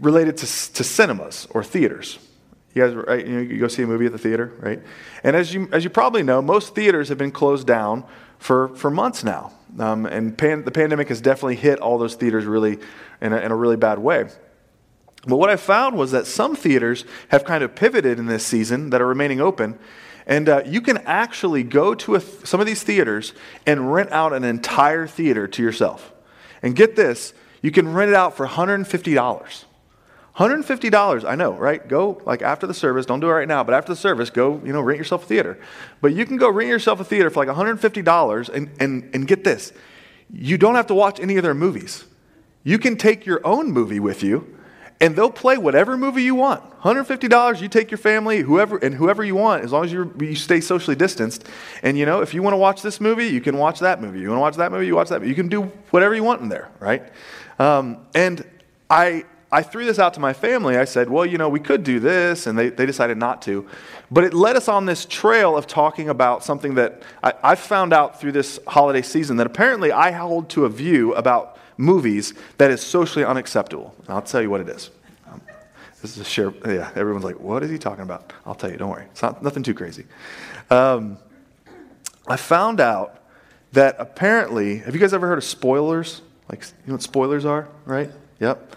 related 0.00 0.36
to, 0.38 0.46
to 0.46 0.84
cinemas 0.84 1.46
or 1.50 1.62
theaters. 1.62 2.18
You 2.74 2.82
guys, 2.82 2.94
right? 2.94 3.26
You, 3.26 3.34
know, 3.34 3.40
you 3.40 3.58
go 3.58 3.68
see 3.68 3.82
a 3.82 3.86
movie 3.86 4.06
at 4.06 4.12
the 4.12 4.18
theater, 4.18 4.52
right? 4.58 4.82
And 5.22 5.36
as 5.36 5.54
you, 5.54 5.68
as 5.72 5.84
you 5.84 5.90
probably 5.90 6.22
know, 6.22 6.42
most 6.42 6.74
theaters 6.74 7.08
have 7.08 7.18
been 7.18 7.30
closed 7.30 7.66
down 7.66 8.04
for, 8.38 8.74
for 8.76 8.90
months 8.90 9.22
now. 9.22 9.52
Um, 9.78 10.06
and 10.06 10.36
pan, 10.36 10.64
the 10.64 10.70
pandemic 10.70 11.08
has 11.08 11.20
definitely 11.20 11.56
hit 11.56 11.80
all 11.80 11.98
those 11.98 12.14
theaters 12.14 12.44
really 12.44 12.78
in 13.20 13.32
a, 13.32 13.38
in 13.38 13.52
a 13.52 13.56
really 13.56 13.76
bad 13.76 13.98
way. 13.98 14.28
But 15.26 15.36
what 15.36 15.50
I 15.50 15.56
found 15.56 15.96
was 15.96 16.10
that 16.10 16.26
some 16.26 16.54
theaters 16.54 17.04
have 17.28 17.44
kind 17.44 17.64
of 17.64 17.74
pivoted 17.74 18.18
in 18.18 18.26
this 18.26 18.44
season 18.44 18.90
that 18.90 19.00
are 19.00 19.06
remaining 19.06 19.40
open. 19.40 19.78
And 20.26 20.48
uh, 20.48 20.62
you 20.66 20.80
can 20.80 20.98
actually 20.98 21.62
go 21.62 21.94
to 21.94 22.18
th- 22.18 22.46
some 22.46 22.60
of 22.60 22.66
these 22.66 22.82
theaters 22.82 23.32
and 23.66 23.92
rent 23.92 24.10
out 24.12 24.32
an 24.32 24.44
entire 24.44 25.06
theater 25.06 25.46
to 25.48 25.62
yourself. 25.62 26.12
And 26.62 26.74
get 26.74 26.96
this, 26.96 27.34
you 27.62 27.70
can 27.70 27.92
rent 27.92 28.10
it 28.10 28.14
out 28.14 28.36
for 28.36 28.46
$150. 28.46 29.64
$150, 30.36 31.24
I 31.24 31.34
know, 31.36 31.52
right? 31.52 31.86
Go 31.86 32.20
like 32.24 32.42
after 32.42 32.66
the 32.66 32.74
service, 32.74 33.06
don't 33.06 33.20
do 33.20 33.28
it 33.28 33.32
right 33.32 33.46
now, 33.46 33.62
but 33.62 33.74
after 33.74 33.92
the 33.92 33.96
service, 33.96 34.30
go, 34.30 34.60
you 34.64 34.72
know, 34.72 34.80
rent 34.80 34.98
yourself 34.98 35.24
a 35.24 35.26
theater. 35.26 35.60
But 36.00 36.12
you 36.12 36.26
can 36.26 36.36
go 36.36 36.50
rent 36.50 36.68
yourself 36.68 36.98
a 36.98 37.04
theater 37.04 37.30
for 37.30 37.44
like 37.44 37.56
$150 37.56 38.48
and, 38.48 38.70
and, 38.80 39.10
and 39.14 39.28
get 39.28 39.44
this. 39.44 39.72
You 40.32 40.58
don't 40.58 40.74
have 40.74 40.88
to 40.88 40.94
watch 40.94 41.20
any 41.20 41.36
of 41.36 41.44
their 41.44 41.54
movies. 41.54 42.04
You 42.64 42.78
can 42.78 42.96
take 42.96 43.26
your 43.26 43.46
own 43.46 43.70
movie 43.70 44.00
with 44.00 44.22
you 44.22 44.56
and 45.00 45.14
they'll 45.14 45.30
play 45.30 45.58
whatever 45.58 45.96
movie 45.96 46.22
you 46.22 46.34
want. 46.34 46.62
$150, 46.80 47.60
you 47.60 47.68
take 47.68 47.90
your 47.90 47.98
family, 47.98 48.40
whoever, 48.40 48.78
and 48.78 48.94
whoever 48.94 49.24
you 49.24 49.34
want, 49.34 49.64
as 49.64 49.72
long 49.72 49.84
as 49.84 49.92
you 49.92 50.34
stay 50.34 50.60
socially 50.60 50.96
distanced. 50.96 51.46
And 51.82 51.96
you 51.96 52.06
know, 52.06 52.22
if 52.22 52.34
you 52.34 52.42
want 52.42 52.54
to 52.54 52.58
watch 52.58 52.82
this 52.82 53.00
movie, 53.00 53.26
you 53.26 53.40
can 53.40 53.56
watch 53.56 53.80
that 53.80 54.00
movie. 54.00 54.20
You 54.20 54.28
want 54.28 54.38
to 54.38 54.42
watch 54.42 54.56
that 54.56 54.72
movie, 54.72 54.86
you 54.86 54.94
watch 54.94 55.08
that 55.08 55.20
movie. 55.20 55.28
You 55.28 55.34
can 55.34 55.48
do 55.48 55.62
whatever 55.90 56.14
you 56.14 56.24
want 56.24 56.42
in 56.42 56.48
there, 56.48 56.70
right? 56.80 57.02
Um, 57.58 58.06
and 58.14 58.44
I, 58.88 59.24
I 59.54 59.62
threw 59.62 59.84
this 59.84 60.00
out 60.00 60.14
to 60.14 60.20
my 60.20 60.32
family. 60.32 60.76
I 60.76 60.84
said, 60.84 61.08
well, 61.08 61.24
you 61.24 61.38
know, 61.38 61.48
we 61.48 61.60
could 61.60 61.84
do 61.84 62.00
this, 62.00 62.48
and 62.48 62.58
they, 62.58 62.70
they 62.70 62.86
decided 62.86 63.18
not 63.18 63.40
to. 63.42 63.64
But 64.10 64.24
it 64.24 64.34
led 64.34 64.56
us 64.56 64.66
on 64.66 64.84
this 64.84 65.06
trail 65.06 65.56
of 65.56 65.68
talking 65.68 66.08
about 66.08 66.42
something 66.42 66.74
that 66.74 67.04
I, 67.22 67.34
I 67.40 67.54
found 67.54 67.92
out 67.92 68.20
through 68.20 68.32
this 68.32 68.58
holiday 68.66 69.00
season 69.00 69.36
that 69.36 69.46
apparently 69.46 69.92
I 69.92 70.10
hold 70.10 70.50
to 70.50 70.64
a 70.64 70.68
view 70.68 71.14
about 71.14 71.56
movies 71.76 72.34
that 72.58 72.72
is 72.72 72.82
socially 72.82 73.24
unacceptable. 73.24 73.94
And 74.00 74.10
I'll 74.10 74.22
tell 74.22 74.42
you 74.42 74.50
what 74.50 74.60
it 74.60 74.68
is. 74.68 74.90
Um, 75.30 75.40
this 76.02 76.16
is 76.16 76.18
a 76.18 76.24
share. 76.24 76.52
Yeah, 76.66 76.90
everyone's 76.96 77.24
like, 77.24 77.38
what 77.38 77.62
is 77.62 77.70
he 77.70 77.78
talking 77.78 78.02
about? 78.02 78.32
I'll 78.44 78.56
tell 78.56 78.72
you, 78.72 78.76
don't 78.76 78.90
worry. 78.90 79.06
It's 79.12 79.22
not, 79.22 79.40
nothing 79.40 79.62
too 79.62 79.74
crazy. 79.74 80.04
Um, 80.68 81.16
I 82.26 82.36
found 82.36 82.80
out 82.80 83.20
that 83.70 83.94
apparently, 84.00 84.78
have 84.78 84.94
you 84.94 85.00
guys 85.00 85.14
ever 85.14 85.28
heard 85.28 85.38
of 85.38 85.44
spoilers? 85.44 86.22
Like, 86.50 86.64
you 86.64 86.88
know 86.88 86.94
what 86.94 87.02
spoilers 87.02 87.44
are, 87.44 87.68
right? 87.84 88.10
Yep. 88.40 88.74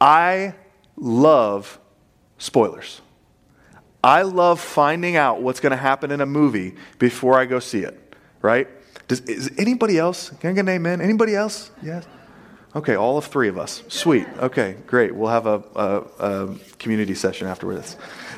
I 0.00 0.54
love 0.96 1.78
spoilers. 2.38 3.00
I 4.02 4.22
love 4.22 4.60
finding 4.60 5.16
out 5.16 5.42
what's 5.42 5.60
going 5.60 5.72
to 5.72 5.76
happen 5.76 6.10
in 6.10 6.20
a 6.20 6.26
movie 6.26 6.76
before 6.98 7.38
I 7.38 7.46
go 7.46 7.58
see 7.58 7.80
it, 7.80 8.14
right? 8.42 8.68
Does, 9.08 9.20
is 9.22 9.50
anybody 9.58 9.98
else? 9.98 10.30
Can 10.40 10.50
I 10.50 10.52
get 10.52 10.60
an 10.60 10.68
amen? 10.68 11.00
Anybody 11.00 11.34
else? 11.34 11.70
Yes? 11.82 12.06
Okay, 12.76 12.94
all 12.94 13.16
of 13.16 13.24
three 13.24 13.48
of 13.48 13.58
us. 13.58 13.82
Sweet. 13.88 14.26
Okay, 14.38 14.76
great. 14.86 15.14
We'll 15.14 15.30
have 15.30 15.46
a, 15.46 15.64
a, 15.74 16.00
a 16.18 16.54
community 16.78 17.14
session 17.14 17.46
afterwards. 17.46 17.96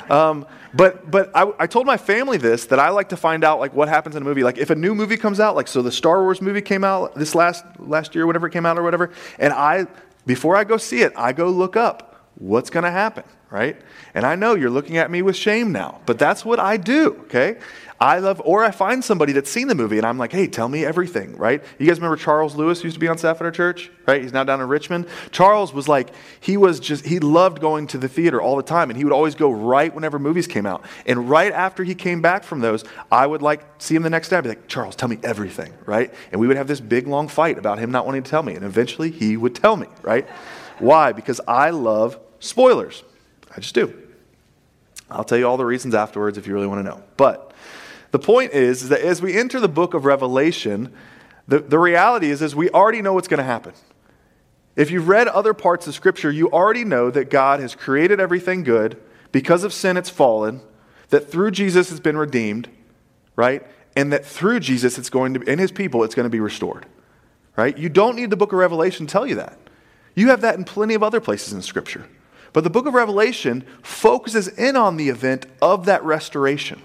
Um, 0.09 0.47
but 0.73 1.11
but 1.11 1.29
I, 1.35 1.51
I, 1.59 1.67
told 1.67 1.85
my 1.85 1.97
family 1.97 2.37
this 2.37 2.65
that 2.67 2.79
I 2.79 2.89
like 2.89 3.09
to 3.09 3.17
find 3.17 3.43
out 3.43 3.59
like 3.59 3.73
what 3.73 3.89
happens 3.89 4.15
in 4.15 4.21
a 4.21 4.25
movie. 4.25 4.41
Like 4.41 4.57
if 4.57 4.69
a 4.69 4.75
new 4.75 4.95
movie 4.95 5.17
comes 5.17 5.41
out, 5.41 5.55
like 5.55 5.67
so 5.67 5.81
the 5.81 5.91
Star 5.91 6.23
Wars 6.23 6.41
movie 6.41 6.61
came 6.61 6.85
out 6.85 7.13
this 7.13 7.35
last 7.35 7.65
last 7.77 8.15
year, 8.15 8.25
whenever 8.25 8.47
it 8.47 8.51
came 8.51 8.65
out 8.65 8.79
or 8.79 8.83
whatever, 8.83 9.11
and 9.37 9.51
I 9.51 9.85
before 10.25 10.55
I 10.55 10.63
go 10.63 10.77
see 10.77 11.01
it, 11.01 11.13
I 11.15 11.33
go 11.33 11.49
look 11.49 11.75
up 11.75 12.29
what's 12.35 12.69
going 12.69 12.83
to 12.83 12.91
happen, 12.91 13.23
right? 13.51 13.75
And 14.13 14.25
I 14.25 14.35
know 14.35 14.55
you're 14.55 14.69
looking 14.69 14.97
at 14.97 15.11
me 15.11 15.21
with 15.21 15.35
shame 15.35 15.71
now, 15.71 15.99
but 16.05 16.17
that's 16.17 16.43
what 16.45 16.59
I 16.59 16.77
do, 16.77 17.17
okay? 17.25 17.57
I 17.99 18.17
love, 18.17 18.41
or 18.45 18.63
I 18.63 18.71
find 18.71 19.03
somebody 19.03 19.31
that's 19.31 19.51
seen 19.51 19.67
the 19.67 19.75
movie 19.75 19.97
and 19.97 20.07
I'm 20.07 20.17
like, 20.17 20.31
hey, 20.31 20.47
tell 20.47 20.67
me 20.67 20.83
everything, 20.83 21.37
right? 21.37 21.63
You 21.77 21.85
guys 21.85 21.97
remember 21.97 22.15
Charles 22.15 22.55
Lewis 22.55 22.83
used 22.83 22.95
to 22.95 22.99
be 22.99 23.07
on 23.07 23.19
staff 23.19 23.35
at 23.35 23.43
our 23.43 23.51
church, 23.51 23.91
right? 24.07 24.19
He's 24.19 24.33
now 24.33 24.43
down 24.43 24.59
in 24.59 24.67
Richmond. 24.67 25.05
Charles 25.31 25.71
was 25.71 25.87
like, 25.87 26.09
he 26.39 26.57
was 26.57 26.79
just, 26.79 27.05
he 27.05 27.19
loved 27.19 27.61
going 27.61 27.85
to 27.87 27.99
the 27.99 28.07
theater 28.07 28.41
all 28.41 28.55
the 28.55 28.63
time 28.63 28.89
and 28.89 28.97
he 28.97 29.03
would 29.03 29.13
always 29.13 29.35
go 29.35 29.51
right 29.51 29.93
whenever 29.93 30.17
movies 30.17 30.47
came 30.47 30.65
out. 30.65 30.83
And 31.05 31.29
right 31.29 31.51
after 31.51 31.83
he 31.83 31.93
came 31.93 32.21
back 32.23 32.43
from 32.43 32.61
those, 32.61 32.83
I 33.11 33.27
would 33.27 33.43
like 33.43 33.63
see 33.77 33.93
him 33.93 34.01
the 34.01 34.09
next 34.09 34.29
day. 34.29 34.37
I'd 34.37 34.45
be 34.45 34.49
like, 34.49 34.67
Charles, 34.67 34.95
tell 34.95 35.09
me 35.09 35.19
everything, 35.21 35.71
right? 35.85 36.11
And 36.31 36.41
we 36.41 36.47
would 36.47 36.57
have 36.57 36.67
this 36.67 36.79
big 36.79 37.05
long 37.05 37.27
fight 37.27 37.59
about 37.59 37.77
him 37.77 37.91
not 37.91 38.07
wanting 38.07 38.23
to 38.23 38.31
tell 38.31 38.41
me. 38.41 38.55
And 38.55 38.65
eventually 38.65 39.11
he 39.11 39.37
would 39.37 39.53
tell 39.53 39.75
me, 39.75 39.87
right? 40.01 40.27
Why? 40.79 41.11
Because 41.11 41.39
I 41.47 41.69
love 41.69 42.19
spoilers. 42.39 43.03
I 43.55 43.59
just 43.59 43.75
do. 43.75 43.93
I'll 45.09 45.23
tell 45.23 45.37
you 45.37 45.47
all 45.47 45.57
the 45.57 45.65
reasons 45.65 45.93
afterwards 45.93 46.37
if 46.37 46.47
you 46.47 46.53
really 46.53 46.67
want 46.67 46.79
to 46.79 46.89
know. 46.89 47.03
But 47.17 47.53
the 48.11 48.19
point 48.19 48.53
is, 48.53 48.83
is 48.83 48.89
that 48.89 49.01
as 49.01 49.21
we 49.21 49.37
enter 49.37 49.59
the 49.59 49.67
book 49.67 49.93
of 49.93 50.05
Revelation, 50.05 50.93
the, 51.47 51.59
the 51.59 51.79
reality 51.79 52.29
is, 52.29 52.41
is 52.41 52.55
we 52.55 52.69
already 52.69 53.01
know 53.01 53.13
what's 53.13 53.27
going 53.27 53.39
to 53.39 53.43
happen. 53.43 53.73
If 54.75 54.89
you've 54.89 55.09
read 55.09 55.27
other 55.27 55.53
parts 55.53 55.85
of 55.87 55.93
Scripture, 55.93 56.31
you 56.31 56.49
already 56.49 56.85
know 56.85 57.11
that 57.11 57.29
God 57.29 57.59
has 57.59 57.75
created 57.75 58.19
everything 58.19 58.63
good. 58.63 59.01
Because 59.31 59.63
of 59.63 59.73
sin, 59.73 59.97
it's 59.97 60.09
fallen. 60.09 60.61
That 61.09 61.29
through 61.29 61.51
Jesus, 61.51 61.91
it's 61.91 61.99
been 61.99 62.17
redeemed, 62.17 62.69
right? 63.35 63.65
And 63.97 64.13
that 64.13 64.25
through 64.25 64.61
Jesus, 64.61 64.97
it's 64.97 65.09
going 65.09 65.33
to, 65.33 65.41
be, 65.41 65.51
and 65.51 65.59
his 65.59 65.71
people, 65.71 66.03
it's 66.05 66.15
going 66.15 66.25
to 66.25 66.29
be 66.29 66.39
restored, 66.39 66.85
right? 67.57 67.77
You 67.77 67.89
don't 67.89 68.15
need 68.15 68.29
the 68.29 68.37
book 68.37 68.53
of 68.53 68.59
Revelation 68.59 69.07
to 69.07 69.11
tell 69.11 69.27
you 69.27 69.35
that. 69.35 69.57
You 70.15 70.29
have 70.29 70.41
that 70.41 70.55
in 70.55 70.63
plenty 70.63 70.93
of 70.93 71.03
other 71.03 71.19
places 71.19 71.51
in 71.51 71.61
Scripture. 71.61 72.07
But 72.53 72.63
the 72.63 72.69
book 72.69 72.85
of 72.85 72.93
Revelation 72.93 73.65
focuses 73.81 74.47
in 74.47 74.75
on 74.75 74.97
the 74.97 75.09
event 75.09 75.45
of 75.61 75.85
that 75.85 76.03
restoration. 76.03 76.81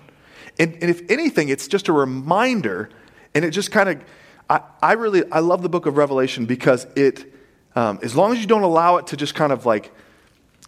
And, 0.59 0.75
and 0.75 0.85
if 0.85 1.11
anything, 1.11 1.49
it's 1.49 1.69
just 1.69 1.89
a 1.89 1.93
reminder, 1.93 2.89
and 3.35 3.45
it 3.45 3.51
just 3.51 3.71
kind 3.71 3.89
of, 3.89 4.01
I, 4.49 4.61
I 4.81 4.93
really, 4.93 5.31
I 5.31 5.41
love 5.41 5.63
the 5.63 5.69
book 5.69 5.87
of 5.87 5.97
Revelation 5.97 6.47
because 6.47 6.87
it, 6.97 7.33
um, 7.75 7.99
as 8.03 8.15
long 8.15 8.33
as 8.33 8.41
you 8.41 8.47
don't 8.47 8.63
allow 8.63 8.97
it 8.97 9.09
to 9.09 9.17
just 9.17 9.35
kind 9.35 9.53
of 9.53 9.67
like 9.67 9.93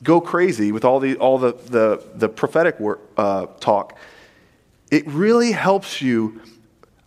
go 0.02 0.20
crazy 0.20 0.72
with 0.72 0.84
all 0.84 1.00
the, 1.00 1.16
all 1.16 1.38
the, 1.38 1.52
the, 1.52 2.04
the 2.14 2.28
prophetic 2.28 2.78
work, 2.80 3.00
uh, 3.16 3.46
talk, 3.60 3.96
it 4.90 5.06
really 5.06 5.52
helps 5.52 6.02
you 6.02 6.40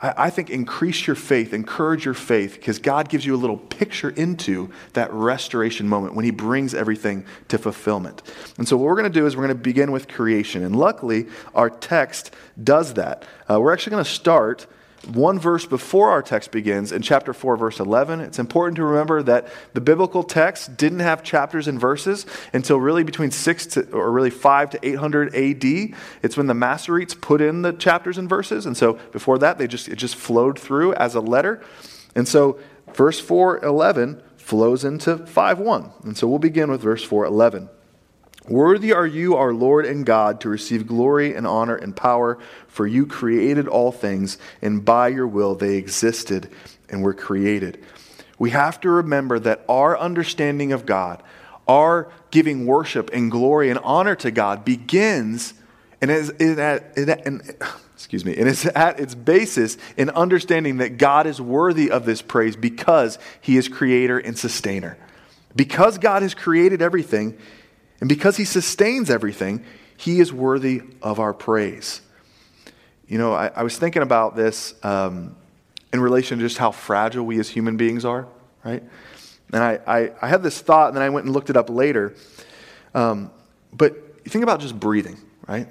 I, 0.04 0.32
think, 0.32 0.50
increase 0.50 1.06
your 1.06 1.16
faith, 1.16 1.54
encourage 1.54 2.06
your 2.06 2.16
faith, 2.16 2.56
because 2.56 2.80
God 2.80 3.08
gives 3.08 3.24
you 3.24 3.36
a 3.36 3.38
little 3.38 3.58
picture 3.58 4.10
into 4.10 4.72
that 4.94 5.14
restoration 5.14 5.88
moment 5.88 6.16
when 6.16 6.26
He 6.26 6.32
brings 6.32 6.74
everything 6.74 7.24
to 7.50 7.60
fulfillment. 7.60 8.24
And 8.58 8.68
so, 8.68 8.78
what 8.78 8.86
we're 8.86 8.96
going 8.96 9.12
to 9.12 9.20
do 9.20 9.28
is 9.28 9.36
we're 9.36 9.46
going 9.46 9.58
to 9.58 9.64
begin 9.64 9.92
with 9.92 10.08
creation. 10.08 10.64
And 10.64 10.76
luckily, 10.76 11.28
our 11.54 11.70
text 11.70 12.34
does 12.64 12.96
that. 12.96 13.26
Uh, 13.48 13.62
we're 13.62 13.74
actually 13.74 13.92
going 13.92 14.04
to 14.04 14.10
start 14.10 14.66
one 15.08 15.40
verse 15.40 15.66
before 15.66 16.10
our 16.10 16.22
text 16.22 16.52
begins 16.52 16.92
in 16.92 17.02
chapter 17.02 17.34
4 17.34 17.58
verse 17.58 17.80
11 17.80 18.20
it's 18.20 18.38
important 18.38 18.76
to 18.76 18.84
remember 18.84 19.24
that 19.24 19.48
the 19.74 19.82
biblical 19.82 20.22
text 20.22 20.78
didn't 20.78 21.00
have 21.00 21.24
chapters 21.24 21.68
and 21.68 21.80
verses 21.80 22.28
until 22.54 22.80
really 22.80 23.04
between 23.04 23.32
6 23.32 23.66
to 23.66 23.90
or 23.92 24.12
really 24.12 24.30
5 24.30 24.70
to 24.70 24.88
800 24.88 25.36
AD 25.36 25.98
it's 26.22 26.38
when 26.38 26.46
the 26.46 26.54
Masoretes 26.54 27.20
put 27.20 27.42
in 27.42 27.64
the 27.64 27.74
chapters 27.74 28.20
and 28.20 28.30
verses 28.30 28.68
and 28.68 28.78
so 28.78 28.94
before 29.12 29.40
that 29.40 29.58
they 29.58 29.68
just 29.68 29.88
it 29.88 29.96
just 29.96 30.16
flowed 30.16 30.58
through 30.60 30.94
as 30.94 31.16
a 31.16 31.22
letter. 31.22 31.62
And 32.16 32.28
so 32.28 32.60
verse 32.94 33.20
4:11 33.22 34.22
flows 34.38 34.84
into 34.84 35.18
5, 35.18 35.60
1. 35.60 35.92
and 36.04 36.18
so 36.18 36.28
we'll 36.28 36.40
begin 36.40 36.70
with 36.70 36.82
verse 36.82 37.06
4:11 37.06 37.70
Worthy 38.48 38.92
are 38.92 39.06
you, 39.06 39.36
our 39.36 39.54
Lord 39.54 39.86
and 39.86 40.06
God, 40.06 40.42
to 40.42 40.50
receive 40.50 40.88
glory 40.88 41.36
and 41.36 41.46
honor 41.46 41.76
and 41.76 41.96
power, 41.96 42.40
for 42.68 42.88
you 42.88 43.06
created 43.06 43.68
all 43.68 43.92
things, 43.92 44.38
and 44.62 44.84
by 44.84 45.10
your 45.10 45.28
will 45.28 45.56
they 45.56 45.76
existed 45.76 46.50
and 46.90 47.04
were 47.04 47.14
created. 47.14 47.84
We 48.40 48.50
have 48.50 48.80
to 48.82 48.90
remember 48.90 49.38
that 49.40 49.64
our 49.70 49.98
understanding 49.98 50.72
of 50.72 50.88
God, 50.88 51.22
our 51.68 52.12
giving 52.32 52.66
worship 52.66 53.12
and 53.14 53.30
glory 53.30 53.70
and 53.70 53.78
honor 53.84 54.16
to 54.16 54.32
God 54.32 54.66
begins 54.66 55.54
and 56.02 56.10
is, 56.10 56.30
and 56.32 57.42
excuse 57.94 58.26
me, 58.26 58.36
and 58.36 58.50
it's 58.50 58.66
at 58.66 59.00
its 59.00 59.14
basis 59.14 59.78
in 59.96 60.10
understanding 60.10 60.78
that 60.78 60.98
God 60.98 61.28
is 61.28 61.40
worthy 61.40 61.92
of 61.92 62.06
this 62.06 62.24
praise 62.24 62.56
because 62.56 63.20
he 63.40 63.56
is 63.58 63.68
creator 63.68 64.18
and 64.18 64.36
sustainer. 64.36 64.98
Because 65.56 66.00
God 66.00 66.24
has 66.24 66.34
created 66.34 66.82
everything 66.82 67.38
and 68.02 68.10
because 68.10 68.36
he 68.36 68.46
sustains 68.46 69.10
everything, 69.10 69.64
he 69.96 70.20
is 70.20 70.34
worthy 70.34 70.82
of 71.02 71.20
our 71.20 71.34
praise. 71.34 72.02
You 73.08 73.18
know, 73.18 73.34
I, 73.34 73.52
I 73.56 73.64
was 73.64 73.78
thinking 73.78 74.02
about 74.02 74.36
this 74.36 74.74
um, 74.84 75.36
in 75.94 76.02
relation 76.02 76.40
to 76.40 76.44
just 76.44 76.58
how 76.58 76.72
fragile 76.72 77.26
we 77.26 77.40
as 77.40 77.48
human 77.48 77.78
beings 77.78 78.04
are, 78.04 78.28
right? 78.66 78.84
And 79.54 79.64
I, 79.64 79.80
I, 79.86 80.12
I 80.22 80.28
had 80.28 80.44
this 80.44 80.60
thought, 80.60 80.88
and 80.88 80.96
then 80.96 81.04
I 81.04 81.10
went 81.10 81.26
and 81.26 81.34
looked 81.34 81.50
it 81.50 81.58
up 81.58 81.70
later. 81.70 82.16
Um, 82.96 83.32
but 83.72 83.94
you 84.24 84.32
think 84.32 84.44
about 84.44 84.60
just 84.60 84.80
breathing, 84.80 85.18
right? 85.48 85.68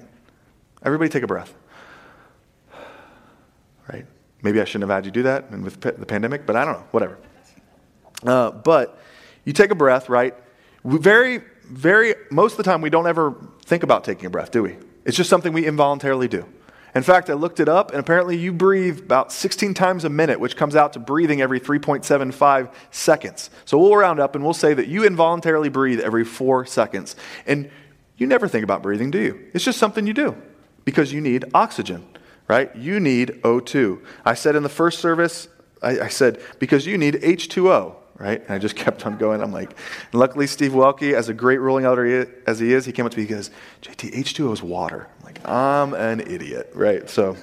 Everybody 0.83 1.09
take 1.09 1.23
a 1.23 1.27
breath. 1.27 1.53
Right? 3.91 4.05
Maybe 4.41 4.61
I 4.61 4.65
shouldn't 4.65 4.89
have 4.89 4.95
had 4.95 5.05
you 5.05 5.11
do 5.11 5.23
that 5.23 5.49
and 5.49 5.63
with 5.63 5.81
the 5.81 6.05
pandemic, 6.05 6.45
but 6.45 6.55
I 6.55 6.63
don't 6.63 6.75
know, 6.75 6.85
whatever. 6.91 7.17
Uh, 8.25 8.51
but 8.51 8.99
you 9.43 9.53
take 9.53 9.71
a 9.71 9.75
breath, 9.75 10.07
right? 10.09 10.35
Very, 10.83 11.41
very, 11.63 12.15
most 12.29 12.53
of 12.53 12.57
the 12.57 12.63
time 12.63 12.81
we 12.81 12.89
don't 12.89 13.07
ever 13.07 13.35
think 13.65 13.83
about 13.83 14.03
taking 14.03 14.25
a 14.25 14.29
breath, 14.29 14.51
do 14.51 14.63
we? 14.63 14.77
It's 15.05 15.17
just 15.17 15.29
something 15.29 15.53
we 15.53 15.65
involuntarily 15.65 16.27
do. 16.27 16.45
In 16.93 17.03
fact, 17.03 17.29
I 17.29 17.33
looked 17.33 17.61
it 17.61 17.69
up, 17.69 17.91
and 17.91 17.99
apparently 17.99 18.35
you 18.35 18.51
breathe 18.51 18.99
about 18.99 19.31
16 19.31 19.73
times 19.73 20.03
a 20.03 20.09
minute, 20.09 20.39
which 20.39 20.57
comes 20.57 20.75
out 20.75 20.93
to 20.93 20.99
breathing 20.99 21.41
every 21.41 21.59
3.75 21.59 22.73
seconds. 22.91 23.49
So 23.63 23.77
we'll 23.77 23.95
round 23.95 24.19
up 24.19 24.35
and 24.35 24.43
we'll 24.43 24.53
say 24.53 24.73
that 24.73 24.87
you 24.87 25.05
involuntarily 25.05 25.69
breathe 25.69 26.01
every 26.01 26.25
four 26.25 26.65
seconds. 26.65 27.15
And 27.47 27.69
you 28.17 28.27
never 28.27 28.47
think 28.47 28.63
about 28.65 28.83
breathing, 28.83 29.09
do 29.09 29.19
you? 29.19 29.49
It's 29.53 29.63
just 29.63 29.79
something 29.79 30.05
you 30.05 30.13
do 30.13 30.35
because 30.83 31.13
you 31.13 31.21
need 31.21 31.45
oxygen, 31.53 32.05
right? 32.49 32.75
You 32.75 32.99
need 32.99 33.39
O2. 33.43 34.03
I 34.25 34.33
said 34.33 34.57
in 34.57 34.63
the 34.63 34.69
first 34.69 34.99
service, 34.99 35.47
I, 35.81 36.01
I 36.01 36.07
said, 36.09 36.41
because 36.59 36.85
you 36.85 36.97
need 36.97 37.15
H2O 37.15 37.95
right? 38.21 38.41
And 38.41 38.51
I 38.51 38.59
just 38.59 38.75
kept 38.83 39.05
on 39.05 39.17
going. 39.17 39.41
I'm 39.41 39.51
like, 39.51 39.75
luckily, 40.13 40.47
Steve 40.47 40.71
Welke, 40.71 41.13
as 41.13 41.27
a 41.27 41.33
great 41.33 41.59
ruling 41.59 41.85
elder 41.85 42.29
as 42.45 42.59
he 42.59 42.71
is, 42.71 42.85
he 42.85 42.91
came 42.91 43.05
up 43.05 43.11
to 43.11 43.17
me, 43.17 43.25
he 43.25 43.29
goes, 43.33 43.49
JT, 43.81 44.13
H2O 44.13 44.53
is 44.53 44.61
water. 44.61 45.07
I'm 45.19 45.25
like, 45.25 45.47
I'm 45.47 45.93
an 45.93 46.21
idiot, 46.21 46.71
right? 46.75 47.09
So 47.09 47.35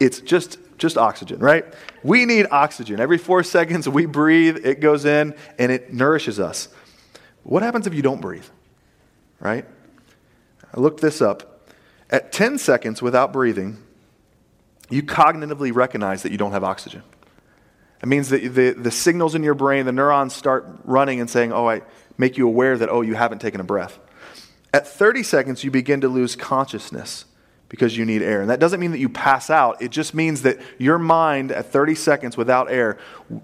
it's 0.00 0.20
just, 0.20 0.58
just 0.78 0.98
oxygen, 0.98 1.38
right? 1.38 1.64
We 2.02 2.24
need 2.26 2.46
oxygen. 2.50 3.00
Every 3.00 3.18
four 3.18 3.42
seconds 3.44 3.88
we 3.88 4.06
breathe, 4.06 4.66
it 4.66 4.80
goes 4.80 5.04
in, 5.04 5.34
and 5.58 5.70
it 5.70 5.92
nourishes 5.92 6.40
us. 6.40 6.68
What 7.44 7.62
happens 7.62 7.86
if 7.86 7.94
you 7.94 8.02
don't 8.02 8.20
breathe, 8.20 8.46
right? 9.38 9.64
I 10.74 10.80
looked 10.80 11.00
this 11.00 11.22
up. 11.22 11.70
At 12.10 12.32
10 12.32 12.58
seconds 12.58 13.00
without 13.00 13.32
breathing, 13.32 13.78
you 14.90 15.02
cognitively 15.02 15.74
recognize 15.74 16.22
that 16.22 16.32
you 16.32 16.38
don't 16.38 16.52
have 16.52 16.64
oxygen. 16.64 17.02
It 18.06 18.08
means 18.08 18.28
that 18.28 18.54
the, 18.54 18.70
the 18.70 18.92
signals 18.92 19.34
in 19.34 19.42
your 19.42 19.54
brain, 19.54 19.84
the 19.84 19.90
neurons 19.90 20.32
start 20.32 20.64
running 20.84 21.18
and 21.18 21.28
saying, 21.28 21.52
oh, 21.52 21.68
I 21.68 21.82
make 22.16 22.38
you 22.38 22.46
aware 22.46 22.78
that, 22.78 22.88
oh, 22.88 23.00
you 23.00 23.16
haven't 23.16 23.40
taken 23.40 23.60
a 23.60 23.64
breath. 23.64 23.98
At 24.72 24.86
30 24.86 25.24
seconds, 25.24 25.64
you 25.64 25.72
begin 25.72 26.02
to 26.02 26.08
lose 26.08 26.36
consciousness 26.36 27.24
because 27.68 27.96
you 27.96 28.04
need 28.04 28.22
air. 28.22 28.42
And 28.42 28.48
that 28.48 28.60
doesn't 28.60 28.78
mean 28.78 28.92
that 28.92 29.00
you 29.00 29.08
pass 29.08 29.50
out. 29.50 29.82
It 29.82 29.90
just 29.90 30.14
means 30.14 30.42
that 30.42 30.60
your 30.78 31.00
mind 31.00 31.50
at 31.50 31.72
30 31.72 31.96
seconds 31.96 32.36
without 32.36 32.70
air, 32.70 32.96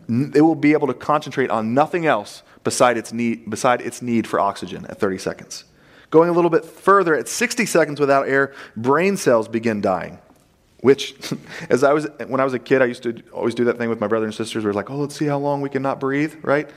it 0.09 0.42
will 0.42 0.54
be 0.54 0.75
able 0.75 0.87
to 0.87 0.95
concentrate 0.95 1.50
on 1.50 1.75
nothing 1.75 2.07
else 2.07 2.45
beside 2.62 2.97
its 2.97 3.12
need, 3.12 3.50
beside 3.50 3.81
its 3.81 4.00
need 4.00 4.28
for 4.28 4.38
oxygen 4.38 4.87
at 4.88 4.97
30 5.00 5.19
seconds. 5.19 5.64
Going 6.11 6.28
a 6.28 6.33
little 6.33 6.50
bit 6.50 6.64
further, 6.64 7.16
at 7.16 7.26
60 7.26 7.66
seconds 7.66 7.99
without 7.99 8.28
air, 8.28 8.54
brain 8.76 9.16
cells 9.16 9.49
begin 9.49 9.81
dying. 9.81 10.21
Which, 10.83 11.15
as 11.71 11.85
I 11.85 11.93
was, 11.93 12.09
when 12.27 12.41
I 12.41 12.45
was 12.45 12.55
a 12.55 12.59
kid, 12.59 12.83
I 12.83 12.87
used 12.87 13.05
to 13.05 13.23
always 13.33 13.55
do 13.55 13.65
that 13.65 13.79
thing 13.79 13.89
with 13.89 14.01
my 14.01 14.09
brothers 14.09 14.27
and 14.27 14.35
sisters 14.35 14.65
where 14.65 14.71
it's 14.71 14.77
like, 14.77 14.91
oh, 14.91 14.97
let's 14.97 15.17
see 15.17 15.27
how 15.27 15.39
long 15.39 15.61
we 15.61 15.71
can 15.71 15.81
not 15.81 16.01
breathe, 16.01 16.35
right? 16.43 16.69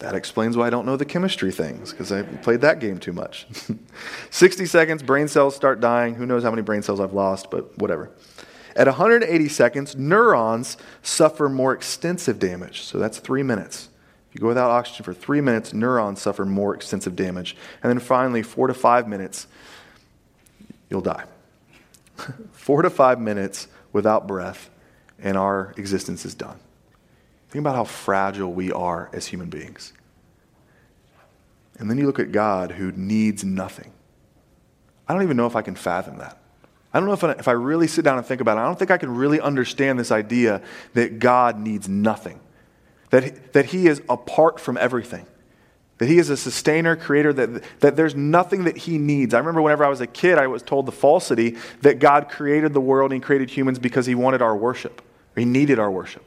That 0.00 0.14
explains 0.14 0.56
why 0.56 0.66
I 0.66 0.70
don't 0.70 0.84
know 0.84 0.96
the 0.96 1.06
chemistry 1.06 1.50
things, 1.50 1.90
because 1.90 2.12
I 2.12 2.22
played 2.22 2.60
that 2.60 2.78
game 2.78 2.98
too 2.98 3.14
much. 3.14 3.46
60 4.30 4.66
seconds, 4.66 5.02
brain 5.02 5.28
cells 5.28 5.56
start 5.56 5.80
dying. 5.80 6.14
Who 6.14 6.26
knows 6.26 6.42
how 6.42 6.50
many 6.50 6.60
brain 6.60 6.82
cells 6.82 7.00
I've 7.00 7.14
lost, 7.14 7.50
but 7.50 7.76
whatever. 7.78 8.10
At 8.76 8.86
180 8.86 9.48
seconds, 9.48 9.96
neurons 9.96 10.76
suffer 11.02 11.48
more 11.48 11.72
extensive 11.72 12.38
damage. 12.38 12.82
So 12.82 12.98
that's 12.98 13.18
three 13.18 13.42
minutes. 13.42 13.88
If 14.28 14.34
you 14.34 14.40
go 14.42 14.48
without 14.48 14.70
oxygen 14.70 15.04
for 15.04 15.14
three 15.14 15.40
minutes, 15.40 15.72
neurons 15.72 16.20
suffer 16.20 16.44
more 16.44 16.74
extensive 16.74 17.16
damage. 17.16 17.56
And 17.82 17.88
then 17.88 18.00
finally, 18.00 18.42
four 18.42 18.66
to 18.66 18.74
five 18.74 19.08
minutes, 19.08 19.46
you'll 20.90 21.00
die. 21.00 21.24
Four 22.52 22.82
to 22.82 22.90
five 22.90 23.20
minutes 23.20 23.68
without 23.92 24.26
breath, 24.26 24.70
and 25.18 25.36
our 25.36 25.74
existence 25.76 26.24
is 26.24 26.34
done. 26.34 26.58
Think 27.48 27.62
about 27.62 27.76
how 27.76 27.84
fragile 27.84 28.52
we 28.52 28.72
are 28.72 29.10
as 29.12 29.26
human 29.26 29.48
beings. 29.48 29.92
And 31.78 31.90
then 31.90 31.98
you 31.98 32.06
look 32.06 32.18
at 32.18 32.32
God 32.32 32.72
who 32.72 32.92
needs 32.92 33.44
nothing. 33.44 33.92
I 35.08 35.12
don't 35.12 35.22
even 35.22 35.36
know 35.36 35.46
if 35.46 35.56
I 35.56 35.62
can 35.62 35.74
fathom 35.74 36.18
that. 36.18 36.38
I 36.92 37.00
don't 37.00 37.08
know 37.08 37.14
if 37.14 37.24
I, 37.24 37.32
if 37.32 37.48
I 37.48 37.52
really 37.52 37.88
sit 37.88 38.04
down 38.04 38.18
and 38.18 38.26
think 38.26 38.40
about 38.40 38.56
it, 38.56 38.60
I 38.60 38.64
don't 38.64 38.78
think 38.78 38.92
I 38.92 38.98
can 38.98 39.14
really 39.14 39.40
understand 39.40 39.98
this 39.98 40.12
idea 40.12 40.62
that 40.94 41.18
God 41.18 41.58
needs 41.58 41.88
nothing, 41.88 42.40
that, 43.10 43.52
that 43.52 43.66
He 43.66 43.88
is 43.88 44.00
apart 44.08 44.60
from 44.60 44.76
everything. 44.76 45.26
That 45.98 46.08
he 46.08 46.18
is 46.18 46.28
a 46.28 46.36
sustainer, 46.36 46.96
creator, 46.96 47.32
that, 47.32 47.62
that 47.80 47.96
there's 47.96 48.16
nothing 48.16 48.64
that 48.64 48.76
he 48.76 48.98
needs. 48.98 49.32
I 49.32 49.38
remember 49.38 49.62
whenever 49.62 49.84
I 49.84 49.88
was 49.88 50.00
a 50.00 50.06
kid, 50.06 50.38
I 50.38 50.48
was 50.48 50.62
told 50.62 50.86
the 50.86 50.92
falsity 50.92 51.56
that 51.82 52.00
God 52.00 52.28
created 52.28 52.72
the 52.72 52.80
world 52.80 53.12
and 53.12 53.22
created 53.22 53.50
humans 53.50 53.78
because 53.78 54.06
he 54.06 54.14
wanted 54.14 54.42
our 54.42 54.56
worship, 54.56 55.00
or 55.36 55.40
he 55.40 55.44
needed 55.44 55.78
our 55.78 55.90
worship. 55.90 56.24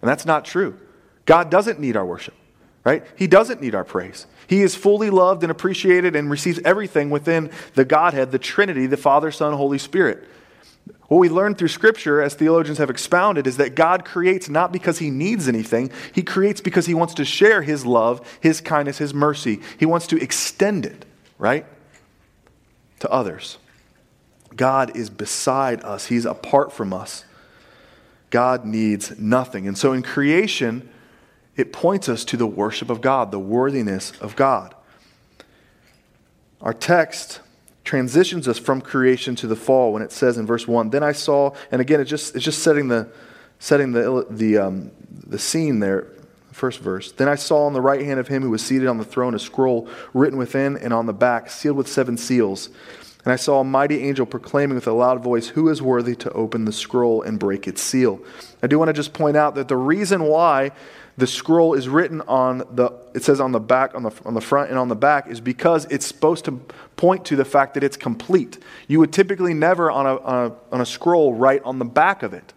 And 0.00 0.08
that's 0.08 0.24
not 0.24 0.44
true. 0.44 0.78
God 1.26 1.50
doesn't 1.50 1.78
need 1.78 1.96
our 1.96 2.06
worship, 2.06 2.34
right? 2.82 3.04
He 3.16 3.26
doesn't 3.26 3.60
need 3.60 3.74
our 3.74 3.84
praise. 3.84 4.26
He 4.46 4.62
is 4.62 4.74
fully 4.74 5.10
loved 5.10 5.42
and 5.42 5.50
appreciated 5.50 6.16
and 6.16 6.30
receives 6.30 6.58
everything 6.64 7.10
within 7.10 7.50
the 7.74 7.84
Godhead, 7.84 8.32
the 8.32 8.38
Trinity, 8.38 8.86
the 8.86 8.96
Father, 8.96 9.30
Son, 9.30 9.52
Holy 9.52 9.78
Spirit. 9.78 10.26
What 11.08 11.18
we 11.18 11.28
learn 11.28 11.56
through 11.56 11.68
Scripture, 11.68 12.22
as 12.22 12.34
theologians 12.34 12.78
have 12.78 12.88
expounded, 12.88 13.48
is 13.48 13.56
that 13.56 13.74
God 13.74 14.04
creates 14.04 14.48
not 14.48 14.70
because 14.72 14.98
He 14.98 15.10
needs 15.10 15.48
anything, 15.48 15.90
He 16.12 16.22
creates 16.22 16.60
because 16.60 16.86
He 16.86 16.94
wants 16.94 17.14
to 17.14 17.24
share 17.24 17.62
His 17.62 17.84
love, 17.84 18.38
His 18.40 18.60
kindness, 18.60 18.98
His 18.98 19.12
mercy. 19.12 19.60
He 19.78 19.86
wants 19.86 20.06
to 20.08 20.16
extend 20.22 20.86
it, 20.86 21.04
right, 21.36 21.66
to 23.00 23.10
others. 23.10 23.58
God 24.54 24.96
is 24.96 25.10
beside 25.10 25.82
us, 25.82 26.06
He's 26.06 26.24
apart 26.24 26.72
from 26.72 26.92
us. 26.92 27.24
God 28.30 28.64
needs 28.64 29.18
nothing. 29.18 29.66
And 29.66 29.76
so 29.76 29.92
in 29.92 30.02
creation, 30.02 30.88
it 31.56 31.72
points 31.72 32.08
us 32.08 32.24
to 32.26 32.36
the 32.36 32.46
worship 32.46 32.88
of 32.88 33.00
God, 33.00 33.32
the 33.32 33.40
worthiness 33.40 34.12
of 34.20 34.36
God. 34.36 34.74
Our 36.60 36.72
text 36.72 37.40
transitions 37.84 38.46
us 38.46 38.58
from 38.58 38.80
creation 38.80 39.34
to 39.36 39.46
the 39.46 39.56
fall 39.56 39.92
when 39.92 40.02
it 40.02 40.12
says 40.12 40.36
in 40.36 40.46
verse 40.46 40.68
1 40.68 40.90
then 40.90 41.02
i 41.02 41.12
saw 41.12 41.54
and 41.70 41.80
again 41.80 42.00
it's 42.00 42.10
just, 42.10 42.36
it's 42.36 42.44
just 42.44 42.62
setting 42.62 42.88
the 42.88 43.08
setting 43.58 43.92
the, 43.92 44.26
the, 44.30 44.58
um, 44.58 44.90
the 45.26 45.38
scene 45.38 45.80
there 45.80 46.06
first 46.52 46.80
verse 46.80 47.12
then 47.12 47.28
i 47.28 47.34
saw 47.34 47.66
on 47.66 47.72
the 47.72 47.80
right 47.80 48.02
hand 48.02 48.20
of 48.20 48.28
him 48.28 48.42
who 48.42 48.50
was 48.50 48.62
seated 48.62 48.86
on 48.86 48.98
the 48.98 49.04
throne 49.04 49.34
a 49.34 49.38
scroll 49.38 49.88
written 50.12 50.38
within 50.38 50.76
and 50.76 50.92
on 50.92 51.06
the 51.06 51.12
back 51.12 51.50
sealed 51.50 51.76
with 51.76 51.88
seven 51.88 52.16
seals 52.16 52.68
and 53.24 53.32
i 53.32 53.36
saw 53.36 53.60
a 53.60 53.64
mighty 53.64 54.02
angel 54.02 54.26
proclaiming 54.26 54.74
with 54.74 54.86
a 54.86 54.92
loud 54.92 55.22
voice 55.22 55.48
who 55.48 55.68
is 55.68 55.82
worthy 55.82 56.14
to 56.16 56.30
open 56.32 56.64
the 56.64 56.72
scroll 56.72 57.22
and 57.22 57.38
break 57.38 57.66
its 57.66 57.82
seal? 57.82 58.20
I 58.62 58.66
do 58.66 58.78
want 58.78 58.88
to 58.88 58.92
just 58.92 59.12
point 59.12 59.36
out 59.36 59.54
that 59.54 59.68
the 59.68 59.76
reason 59.76 60.24
why 60.24 60.72
the 61.16 61.26
scroll 61.26 61.74
is 61.74 61.88
written 61.88 62.22
on 62.22 62.58
the 62.72 62.90
it 63.14 63.22
says 63.22 63.40
on 63.40 63.52
the 63.52 63.60
back 63.60 63.94
on 63.94 64.02
the 64.02 64.12
on 64.24 64.34
the 64.34 64.40
front 64.40 64.70
and 64.70 64.78
on 64.78 64.88
the 64.88 64.96
back 64.96 65.28
is 65.28 65.40
because 65.40 65.84
it's 65.86 66.06
supposed 66.06 66.44
to 66.46 66.52
point 66.96 67.24
to 67.26 67.36
the 67.36 67.44
fact 67.44 67.74
that 67.74 67.84
it's 67.84 67.96
complete. 67.96 68.58
You 68.88 68.98
would 69.00 69.12
typically 69.12 69.54
never 69.54 69.90
on 69.90 70.06
a, 70.06 70.16
on 70.16 70.50
a, 70.50 70.74
on 70.74 70.80
a 70.80 70.86
scroll 70.86 71.34
write 71.34 71.62
on 71.64 71.78
the 71.78 71.84
back 71.84 72.22
of 72.22 72.32
it 72.32 72.52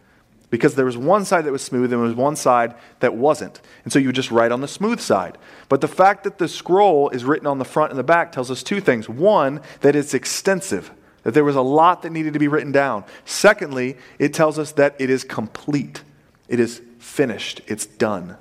because 0.54 0.76
there 0.76 0.86
was 0.86 0.96
one 0.96 1.26
side 1.26 1.46
that 1.46 1.52
was 1.52 1.64
smooth 1.64 1.86
and 1.86 1.94
there 1.94 2.08
was 2.08 2.14
one 2.14 2.36
side 2.36 2.76
that 3.00 3.16
wasn't. 3.16 3.60
And 3.84 3.92
so 3.92 3.98
you 3.98 4.10
would 4.10 4.16
just 4.16 4.30
write 4.30 4.52
on 4.52 4.62
the 4.62 4.68
smooth 4.68 5.00
side. 5.00 5.40
But 5.68 5.82
the 5.82 5.88
fact 5.88 6.24
that 6.26 6.38
the 6.38 6.48
scroll 6.48 7.10
is 7.10 7.26
written 7.26 7.48
on 7.48 7.58
the 7.58 7.66
front 7.66 7.90
and 7.90 7.98
the 7.98 8.04
back 8.04 8.32
tells 8.32 8.52
us 8.52 8.62
two 8.62 8.80
things. 8.80 9.10
One 9.10 9.62
that 9.82 9.96
it's 9.96 10.14
extensive 10.14 10.92
that 11.24 11.34
there 11.34 11.44
was 11.44 11.56
a 11.56 11.62
lot 11.64 12.04
that 12.04 12.12
needed 12.12 12.34
to 12.34 12.40
be 12.40 12.48
written 12.48 12.72
down. 12.72 13.04
Secondly 13.26 13.98
it 14.20 14.32
tells 14.32 14.60
us 14.60 14.74
that 14.74 14.96
it 15.00 15.10
is 15.10 15.24
complete. 15.24 16.04
It 16.48 16.60
is 16.60 16.84
finished. 17.00 17.62
It's 17.66 17.88
done. 17.88 18.38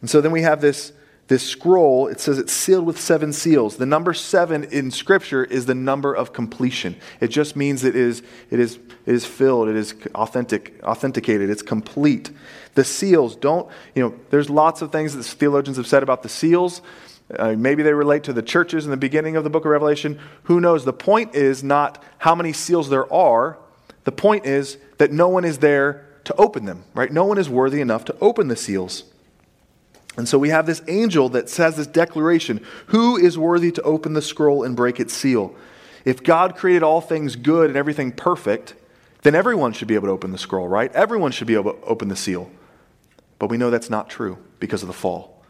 And 0.00 0.08
so 0.08 0.22
then 0.22 0.32
we 0.32 0.40
have 0.40 0.62
this, 0.62 0.92
this 1.28 1.42
scroll. 1.42 2.06
It 2.06 2.20
says 2.20 2.38
it's 2.38 2.52
sealed 2.52 2.86
with 2.86 3.00
seven 3.00 3.32
seals. 3.32 3.76
The 3.76 3.86
number 3.86 4.14
seven 4.14 4.64
in 4.64 4.90
Scripture 4.90 5.44
is 5.44 5.66
the 5.66 5.74
number 5.74 6.14
of 6.14 6.32
completion. 6.32 6.96
It 7.20 7.28
just 7.28 7.56
means 7.56 7.84
it 7.84 7.96
is, 7.96 8.22
it 8.50 8.60
is, 8.60 8.76
it 9.06 9.14
is 9.14 9.24
filled, 9.24 9.68
it 9.68 9.76
is 9.76 9.94
authentic, 10.14 10.80
authenticated, 10.84 11.50
it's 11.50 11.62
complete. 11.62 12.30
The 12.74 12.84
seals 12.84 13.36
don't, 13.36 13.68
you 13.94 14.02
know, 14.02 14.14
there's 14.30 14.50
lots 14.50 14.82
of 14.82 14.92
things 14.92 15.16
that 15.16 15.24
theologians 15.24 15.76
have 15.76 15.86
said 15.86 16.02
about 16.02 16.22
the 16.22 16.28
seals. 16.28 16.82
Uh, 17.36 17.54
maybe 17.58 17.82
they 17.82 17.92
relate 17.92 18.22
to 18.24 18.32
the 18.32 18.42
churches 18.42 18.84
in 18.84 18.92
the 18.92 18.96
beginning 18.96 19.34
of 19.34 19.42
the 19.42 19.50
book 19.50 19.64
of 19.64 19.70
Revelation. 19.70 20.20
Who 20.44 20.60
knows? 20.60 20.84
The 20.84 20.92
point 20.92 21.34
is 21.34 21.64
not 21.64 22.00
how 22.18 22.36
many 22.36 22.52
seals 22.52 22.88
there 22.88 23.12
are, 23.12 23.58
The 24.06 24.12
point 24.12 24.46
is 24.46 24.78
that 24.98 25.10
no 25.10 25.28
one 25.28 25.44
is 25.44 25.58
there 25.58 26.06
to 26.24 26.34
open 26.36 26.64
them, 26.64 26.84
right? 26.94 27.12
No 27.12 27.24
one 27.24 27.38
is 27.38 27.50
worthy 27.50 27.80
enough 27.80 28.04
to 28.06 28.16
open 28.20 28.46
the 28.46 28.56
seals. 28.56 29.02
And 30.16 30.28
so 30.28 30.38
we 30.38 30.48
have 30.48 30.66
this 30.66 30.82
angel 30.88 31.28
that 31.30 31.48
says 31.48 31.76
this 31.76 31.86
declaration 31.86 32.64
Who 32.86 33.16
is 33.16 33.38
worthy 33.38 33.70
to 33.72 33.82
open 33.82 34.14
the 34.14 34.22
scroll 34.22 34.62
and 34.62 34.76
break 34.76 34.98
its 34.98 35.14
seal? 35.14 35.54
If 36.04 36.22
God 36.22 36.56
created 36.56 36.82
all 36.82 37.00
things 37.00 37.36
good 37.36 37.68
and 37.68 37.76
everything 37.76 38.12
perfect, 38.12 38.74
then 39.22 39.34
everyone 39.34 39.72
should 39.72 39.88
be 39.88 39.96
able 39.96 40.06
to 40.06 40.12
open 40.12 40.30
the 40.30 40.38
scroll, 40.38 40.68
right? 40.68 40.92
Everyone 40.92 41.32
should 41.32 41.48
be 41.48 41.54
able 41.54 41.74
to 41.74 41.80
open 41.82 42.08
the 42.08 42.16
seal. 42.16 42.50
But 43.38 43.50
we 43.50 43.56
know 43.56 43.70
that's 43.70 43.90
not 43.90 44.08
true 44.08 44.38
because 44.60 44.82
of 44.82 44.86
the 44.86 44.94
fall. 44.94 45.42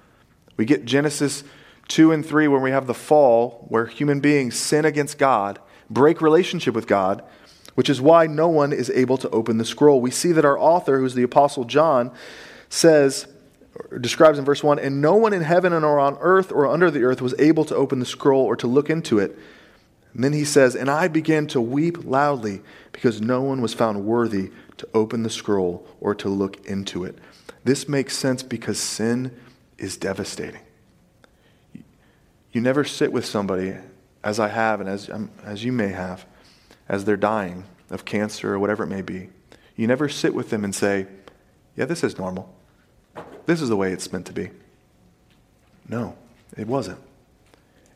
We 0.57 0.65
get 0.65 0.87
Genesis 0.87 1.45
2 1.89 2.13
and 2.13 2.25
3 2.25 2.49
when 2.49 2.63
we 2.63 2.71
have 2.71 2.87
the 2.87 2.95
fall, 2.95 3.67
where 3.69 3.87
human 3.87 4.21
beings 4.21 4.57
sin 4.57 4.85
against 4.85 5.19
God, 5.19 5.59
break 5.91 6.21
relationship 6.21 6.75
with 6.75 6.87
God, 6.87 7.23
which 7.75 7.91
is 7.91 8.01
why 8.01 8.27
no 8.27 8.49
one 8.49 8.73
is 8.73 8.91
able 8.91 9.19
to 9.19 9.29
open 9.31 9.59
the 9.59 9.65
scroll. 9.65 10.01
We 10.01 10.11
see 10.11 10.33
that 10.33 10.45
our 10.45 10.59
author, 10.59 10.99
who's 10.99 11.15
the 11.15 11.23
Apostle 11.23 11.65
John, 11.65 12.11
says, 12.71 13.29
describes 14.01 14.39
in 14.39 14.45
verse 14.45 14.63
1 14.63 14.79
And 14.79 15.01
no 15.01 15.15
one 15.15 15.33
in 15.33 15.43
heaven 15.43 15.73
or 15.73 15.99
on 15.99 16.17
earth 16.21 16.53
or 16.53 16.67
under 16.67 16.91
the 16.91 17.05
earth 17.05 17.21
was 17.21 17.35
able 17.39 17.65
to 17.67 17.75
open 17.75 17.99
the 17.99 18.07
scroll 18.07 18.45
or 18.45 18.57
to 18.57 18.67
look 18.67 18.91
into 18.91 19.19
it. 19.19 19.39
And 20.15 20.25
then 20.25 20.33
he 20.33 20.45
says, 20.45 20.75
And 20.75 20.91
I 20.91 21.09
began 21.09 21.47
to 21.49 21.61
weep 21.61 22.05
loudly 22.05 22.63
because 22.93 23.21
no 23.21 23.43
one 23.43 23.61
was 23.61 23.75
found 23.75 24.05
worthy 24.05 24.51
to 24.79 24.89
open 24.95 25.23
the 25.23 25.31
scroll 25.31 25.87
or 26.01 26.15
to 26.15 26.29
look 26.29 26.65
into 26.67 27.05
it. 27.05 27.19
This 27.65 27.89
makes 27.89 28.17
sense 28.17 28.43
because 28.43 28.79
sin 28.79 29.37
is 29.79 29.97
devastating. 29.97 30.61
You 32.53 32.63
never 32.63 32.85
sit 32.85 33.13
with 33.13 33.27
somebody, 33.27 33.75
as 34.25 34.41
I 34.41 34.49
have 34.49 34.81
and 34.81 34.89
as, 34.89 35.11
um, 35.11 35.31
as 35.45 35.65
you 35.65 35.73
may 35.73 35.89
have, 35.89 36.25
as 36.89 37.05
they're 37.05 37.17
dying 37.17 37.65
of 37.91 38.07
cancer 38.07 38.55
or 38.55 38.59
whatever 38.59 38.85
it 38.85 38.89
may 38.89 39.03
be. 39.03 39.29
You 39.77 39.87
never 39.87 40.09
sit 40.09 40.33
with 40.33 40.49
them 40.49 40.65
and 40.65 40.75
say, 40.75 41.07
Yeah, 41.77 41.85
this 41.85 42.03
is 42.03 42.17
normal. 42.17 42.56
This 43.47 43.63
is 43.63 43.69
the 43.69 43.77
way 43.77 43.93
it's 43.93 44.13
meant 44.13 44.27
to 44.27 44.33
be. 44.33 44.51
No, 45.89 46.17
it 46.57 46.67
wasn't. 46.67 46.99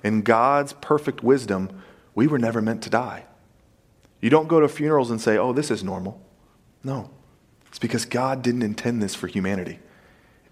In 0.02 0.22
God's 0.22 0.72
perfect 0.74 1.22
wisdom, 1.22 1.82
we 2.14 2.26
were 2.26 2.38
never 2.38 2.62
meant 2.62 2.82
to 2.84 2.90
die. 2.90 3.24
You 4.20 4.30
don't 4.30 4.48
go 4.48 4.60
to 4.60 4.68
funerals 4.68 5.10
and 5.10 5.20
say, 5.20 5.36
oh, 5.36 5.52
this 5.52 5.70
is 5.70 5.82
normal. 5.82 6.20
No. 6.84 7.10
It's 7.68 7.78
because 7.78 8.04
God 8.04 8.42
didn't 8.42 8.62
intend 8.62 9.02
this 9.02 9.14
for 9.14 9.26
humanity. 9.26 9.78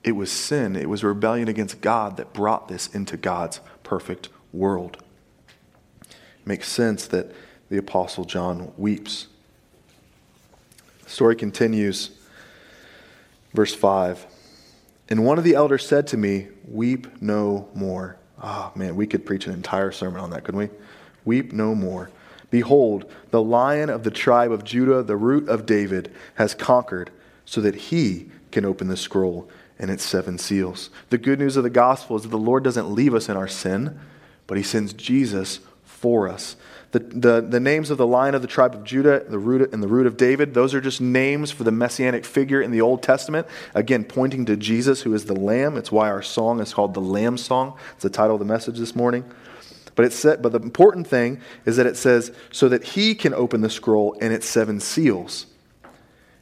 It 0.05 0.13
was 0.13 0.31
sin, 0.31 0.77
it 0.77 0.89
was 0.89 1.03
rebellion 1.03 1.49
against 1.49 1.81
God 1.81 2.17
that 2.17 2.33
brought 2.33 2.69
this 2.69 2.87
into 2.89 3.17
God's 3.17 3.61
perfect 3.83 4.29
world. 4.53 5.03
It 6.03 6.47
makes 6.47 6.69
sense 6.69 7.07
that 7.09 7.33
the 7.69 7.79
Apostle 7.79 8.25
John 8.25 8.73
weeps. 8.77 9.27
The 11.05 11.11
story 11.11 11.37
continues, 11.37 12.11
verse 13.53 13.75
5. 13.75 14.27
And 15.09 15.25
one 15.25 15.39
of 15.39 15.45
the 15.45 15.55
elders 15.55 15.87
said 15.87 16.07
to 16.09 16.17
me, 16.17 16.49
Weep 16.67 17.23
no 17.23 17.69
more. 17.75 18.17
Ah, 18.41 18.71
oh, 18.75 18.79
man, 18.79 18.95
we 18.95 19.07
could 19.07 19.25
preach 19.27 19.47
an 19.47 19.55
entire 19.55 19.91
sermon 19.91 20.21
on 20.21 20.31
that, 20.31 20.45
couldn't 20.45 20.61
we? 20.61 20.69
Weep 21.25 21.53
no 21.53 21.75
more. 21.75 22.11
Behold, 22.51 23.11
the 23.31 23.43
lion 23.43 23.91
of 23.91 24.05
the 24.05 24.11
tribe 24.11 24.53
of 24.53 24.65
Judah, 24.65 25.03
the 25.03 25.17
root 25.17 25.49
of 25.49 25.67
David, 25.67 26.13
has 26.35 26.55
conquered, 26.55 27.11
so 27.45 27.61
that 27.61 27.75
he 27.75 28.31
can 28.51 28.65
open 28.65 28.89
the 28.89 28.97
scroll 28.97 29.49
and 29.79 29.91
its 29.91 30.05
seven 30.05 30.39
seals. 30.39 30.91
The 31.11 31.19
good 31.19 31.39
news 31.39 31.57
of 31.57 31.65
the 31.65 31.71
gospel 31.71 32.17
is 32.17 32.23
that 32.23 32.29
the 32.29 32.39
Lord 32.39 32.65
doesn't 32.65 32.95
leave 32.95 33.15
us 33.15 33.29
in 33.29 33.37
our 33.37 33.49
sin, 33.49 33.99
but 34.47 34.57
he 34.57 34.63
sends 34.63 34.93
Jesus 34.93 35.61
for 35.85 36.29
us. 36.29 36.57
The, 36.91 37.01
the, 37.01 37.41
the 37.43 37.61
names 37.61 37.91
of 37.91 37.99
the 37.99 38.07
line 38.07 38.35
of 38.35 38.41
the 38.41 38.49
tribe 38.49 38.75
of 38.75 38.83
Judah 38.83 39.23
the 39.29 39.39
root, 39.39 39.73
and 39.75 39.83
the 39.83 39.89
root 39.89 40.07
of 40.07 40.17
David, 40.17 40.55
those 40.55 40.73
are 40.73 40.81
just 40.81 41.01
names 41.01 41.51
for 41.51 41.65
the 41.65 41.71
messianic 41.71 42.25
figure 42.25 42.63
in 42.63 42.71
the 42.71 42.81
Old 42.81 43.03
Testament. 43.03 43.47
Again, 43.75 44.05
pointing 44.05 44.47
to 44.47 44.57
Jesus, 44.57 45.03
who 45.03 45.13
is 45.13 45.27
the 45.27 45.35
Lamb. 45.35 45.77
It's 45.77 45.93
why 45.93 46.09
our 46.09 46.23
song 46.23 46.61
is 46.61 46.73
called 46.73 46.95
the 46.95 47.01
Lamb 47.01 47.37
Song. 47.37 47.77
It's 47.93 48.05
the 48.05 48.11
title 48.11 48.37
of 48.37 48.39
the 48.39 48.47
message 48.47 48.79
this 48.79 48.97
morning. 48.97 49.25
But, 49.97 50.07
it 50.07 50.13
said, 50.13 50.41
but 50.43 50.53
the 50.53 50.61
important 50.61 51.09
thing 51.09 51.41
is 51.67 51.77
that 51.77 51.87
it 51.87 51.97
says, 51.97 52.33
so 52.53 52.69
that 52.69 52.85
he 52.85 53.15
can 53.15 53.35
open 53.35 53.61
the 53.61 53.69
scroll 53.69 54.17
and 54.21 54.33
its 54.33 54.47
seven 54.47 54.81
seals. 54.81 55.47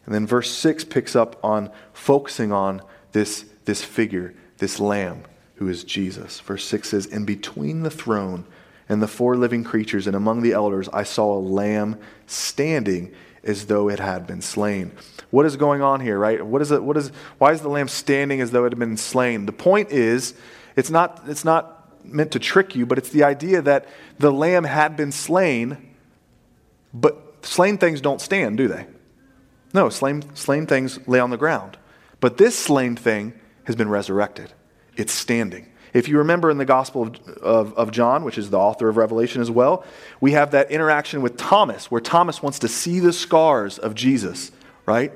And 0.04 0.14
then 0.14 0.26
verse 0.26 0.50
6 0.50 0.84
picks 0.84 1.16
up 1.16 1.42
on 1.42 1.70
focusing 1.92 2.52
on 2.52 2.82
this, 3.12 3.46
this 3.64 3.82
figure, 3.82 4.34
this 4.58 4.78
lamb, 4.78 5.24
who 5.56 5.68
is 5.68 5.84
Jesus. 5.84 6.38
Verse 6.40 6.64
6 6.64 6.90
says, 6.90 7.06
And 7.06 7.26
between 7.26 7.82
the 7.82 7.90
throne 7.90 8.44
and 8.88 9.02
the 9.02 9.08
four 9.08 9.36
living 9.36 9.64
creatures, 9.64 10.06
and 10.06 10.14
among 10.14 10.42
the 10.42 10.52
elders, 10.52 10.88
I 10.92 11.02
saw 11.02 11.36
a 11.36 11.40
lamb 11.40 11.98
standing 12.26 13.12
as 13.42 13.66
though 13.66 13.88
it 13.88 13.98
had 13.98 14.26
been 14.26 14.42
slain. 14.42 14.92
What 15.30 15.46
is 15.46 15.56
going 15.56 15.82
on 15.82 16.00
here, 16.00 16.18
right? 16.18 16.44
What 16.44 16.62
is 16.62 16.70
it, 16.70 16.82
what 16.82 16.96
is, 16.96 17.10
why 17.38 17.52
is 17.52 17.60
the 17.60 17.68
lamb 17.68 17.88
standing 17.88 18.40
as 18.40 18.50
though 18.50 18.64
it 18.64 18.72
had 18.72 18.78
been 18.78 18.96
slain? 18.96 19.46
The 19.46 19.52
point 19.52 19.90
is, 19.90 20.34
it's 20.76 20.90
not, 20.90 21.22
it's 21.26 21.44
not 21.44 22.04
meant 22.04 22.32
to 22.32 22.38
trick 22.38 22.74
you, 22.74 22.86
but 22.86 22.98
it's 22.98 23.10
the 23.10 23.24
idea 23.24 23.62
that 23.62 23.86
the 24.18 24.32
lamb 24.32 24.64
had 24.64 24.96
been 24.96 25.12
slain, 25.12 25.94
but 26.92 27.44
slain 27.44 27.78
things 27.78 28.00
don't 28.00 28.20
stand, 28.20 28.56
do 28.56 28.68
they? 28.68 28.86
No, 29.72 29.88
slain, 29.88 30.24
slain 30.34 30.66
things 30.66 30.98
lay 31.08 31.20
on 31.20 31.30
the 31.30 31.36
ground. 31.36 31.76
But 32.20 32.38
this 32.38 32.58
slain 32.58 32.96
thing 32.96 33.34
has 33.64 33.76
been 33.76 33.88
resurrected, 33.88 34.52
it's 34.96 35.12
standing. 35.12 35.66
If 35.96 36.08
you 36.08 36.18
remember 36.18 36.50
in 36.50 36.58
the 36.58 36.66
Gospel 36.66 37.04
of, 37.04 37.28
of, 37.38 37.72
of, 37.78 37.90
John, 37.90 38.22
which 38.22 38.36
is 38.36 38.50
the 38.50 38.58
author 38.58 38.90
of 38.90 38.98
Revelation 38.98 39.40
as 39.40 39.50
well, 39.50 39.82
we 40.20 40.32
have 40.32 40.50
that 40.50 40.70
interaction 40.70 41.22
with 41.22 41.38
Thomas, 41.38 41.90
where 41.90 42.02
Thomas 42.02 42.42
wants 42.42 42.58
to 42.58 42.68
see 42.68 43.00
the 43.00 43.14
scars 43.14 43.78
of 43.78 43.94
Jesus, 43.94 44.52
right? 44.84 45.10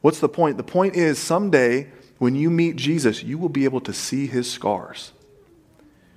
What's 0.00 0.18
the 0.18 0.28
point? 0.28 0.56
The 0.56 0.64
point 0.64 0.96
is 0.96 1.20
someday 1.20 1.92
when 2.18 2.34
you 2.34 2.50
meet 2.50 2.74
Jesus, 2.74 3.22
you 3.22 3.38
will 3.38 3.48
be 3.48 3.62
able 3.62 3.80
to 3.82 3.92
see 3.92 4.26
his 4.26 4.50
scars 4.50 5.12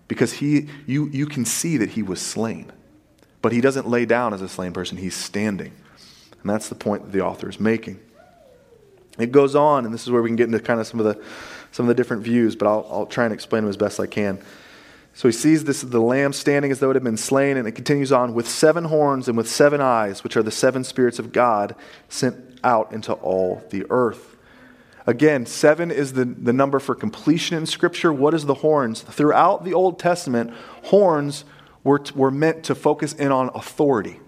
because 0.07 0.33
he, 0.33 0.69
you, 0.87 1.07
you 1.09 1.27
can 1.27 1.45
see 1.45 1.77
that 1.77 1.91
he 1.91 2.01
was 2.01 2.19
slain. 2.19 2.71
But 3.43 3.51
he 3.51 3.61
doesn't 3.61 3.87
lay 3.87 4.05
down 4.05 4.33
as 4.33 4.41
a 4.41 4.49
slain 4.49 4.73
person, 4.73 4.97
he's 4.97 5.15
standing. 5.15 5.71
And 6.41 6.49
that's 6.49 6.67
the 6.67 6.75
point 6.75 7.03
that 7.03 7.11
the 7.11 7.23
author 7.23 7.47
is 7.47 7.59
making. 7.59 7.99
It 9.19 9.31
goes 9.31 9.53
on, 9.53 9.85
and 9.85 9.93
this 9.93 10.01
is 10.01 10.09
where 10.09 10.23
we 10.23 10.29
can 10.29 10.35
get 10.35 10.45
into 10.45 10.59
kind 10.59 10.79
of 10.79 10.87
some 10.87 10.99
of 10.99 11.05
the 11.05 11.23
some 11.73 11.85
of 11.85 11.87
the 11.87 11.95
different 11.95 12.21
views, 12.21 12.55
but 12.55 12.67
I'll, 12.67 12.87
I'll 12.89 13.05
try 13.07 13.25
and 13.25 13.33
explain 13.33 13.63
them 13.63 13.69
as 13.69 13.77
best 13.77 13.99
I 13.99 14.05
can. 14.05 14.39
So 15.15 15.27
he 15.27 15.31
sees 15.31 15.63
this 15.63 15.81
the 15.81 15.99
lamb 15.99 16.31
standing 16.31 16.71
as 16.71 16.79
though 16.79 16.91
it 16.91 16.95
had 16.95 17.03
been 17.03 17.17
slain, 17.17 17.57
and 17.57 17.67
it 17.67 17.73
continues 17.73 18.11
on 18.11 18.35
with 18.35 18.47
seven 18.47 18.85
horns 18.85 19.27
and 19.27 19.35
with 19.35 19.49
seven 19.49 19.81
eyes, 19.81 20.23
which 20.23 20.37
are 20.37 20.43
the 20.43 20.51
seven 20.51 20.83
spirits 20.83 21.17
of 21.17 21.33
God 21.33 21.75
sent 22.09 22.59
out 22.63 22.93
into 22.93 23.13
all 23.13 23.63
the 23.71 23.85
earth. 23.89 24.37
Again, 25.07 25.47
seven 25.47 25.89
is 25.89 26.13
the, 26.13 26.25
the 26.25 26.53
number 26.53 26.79
for 26.79 26.93
completion 26.93 27.57
in 27.57 27.65
Scripture. 27.65 28.13
What 28.13 28.35
is 28.35 28.45
the 28.45 28.53
horns? 28.53 29.01
Throughout 29.01 29.65
the 29.65 29.73
Old 29.73 29.99
Testament, 29.99 30.53
horns 30.83 31.43
were, 31.83 32.01
were 32.15 32.31
meant 32.31 32.63
to 32.65 32.75
focus 32.75 33.13
in 33.13 33.31
on 33.31 33.49
authority. 33.55 34.19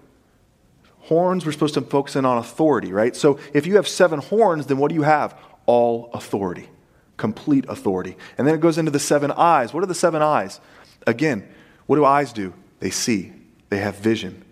Horns 1.02 1.46
were 1.46 1.52
supposed 1.52 1.74
to 1.74 1.80
focus 1.80 2.16
in 2.16 2.24
on 2.24 2.38
authority, 2.38 2.92
right? 2.92 3.14
So 3.14 3.38
if 3.54 3.66
you 3.66 3.76
have 3.76 3.86
seven 3.86 4.18
horns, 4.18 4.66
then 4.66 4.78
what 4.78 4.88
do 4.88 4.96
you 4.96 5.02
have? 5.02 5.38
All 5.66 6.10
authority 6.12 6.68
complete 7.16 7.64
authority. 7.68 8.16
And 8.36 8.46
then 8.46 8.54
it 8.54 8.60
goes 8.60 8.78
into 8.78 8.90
the 8.90 8.98
seven 8.98 9.30
eyes. 9.30 9.72
What 9.72 9.82
are 9.82 9.86
the 9.86 9.94
seven 9.94 10.22
eyes? 10.22 10.60
Again, 11.06 11.48
what 11.86 11.96
do 11.96 12.04
eyes 12.04 12.32
do? 12.32 12.52
They 12.80 12.90
see, 12.90 13.32
they 13.68 13.78
have 13.78 13.96
vision. 13.96 14.44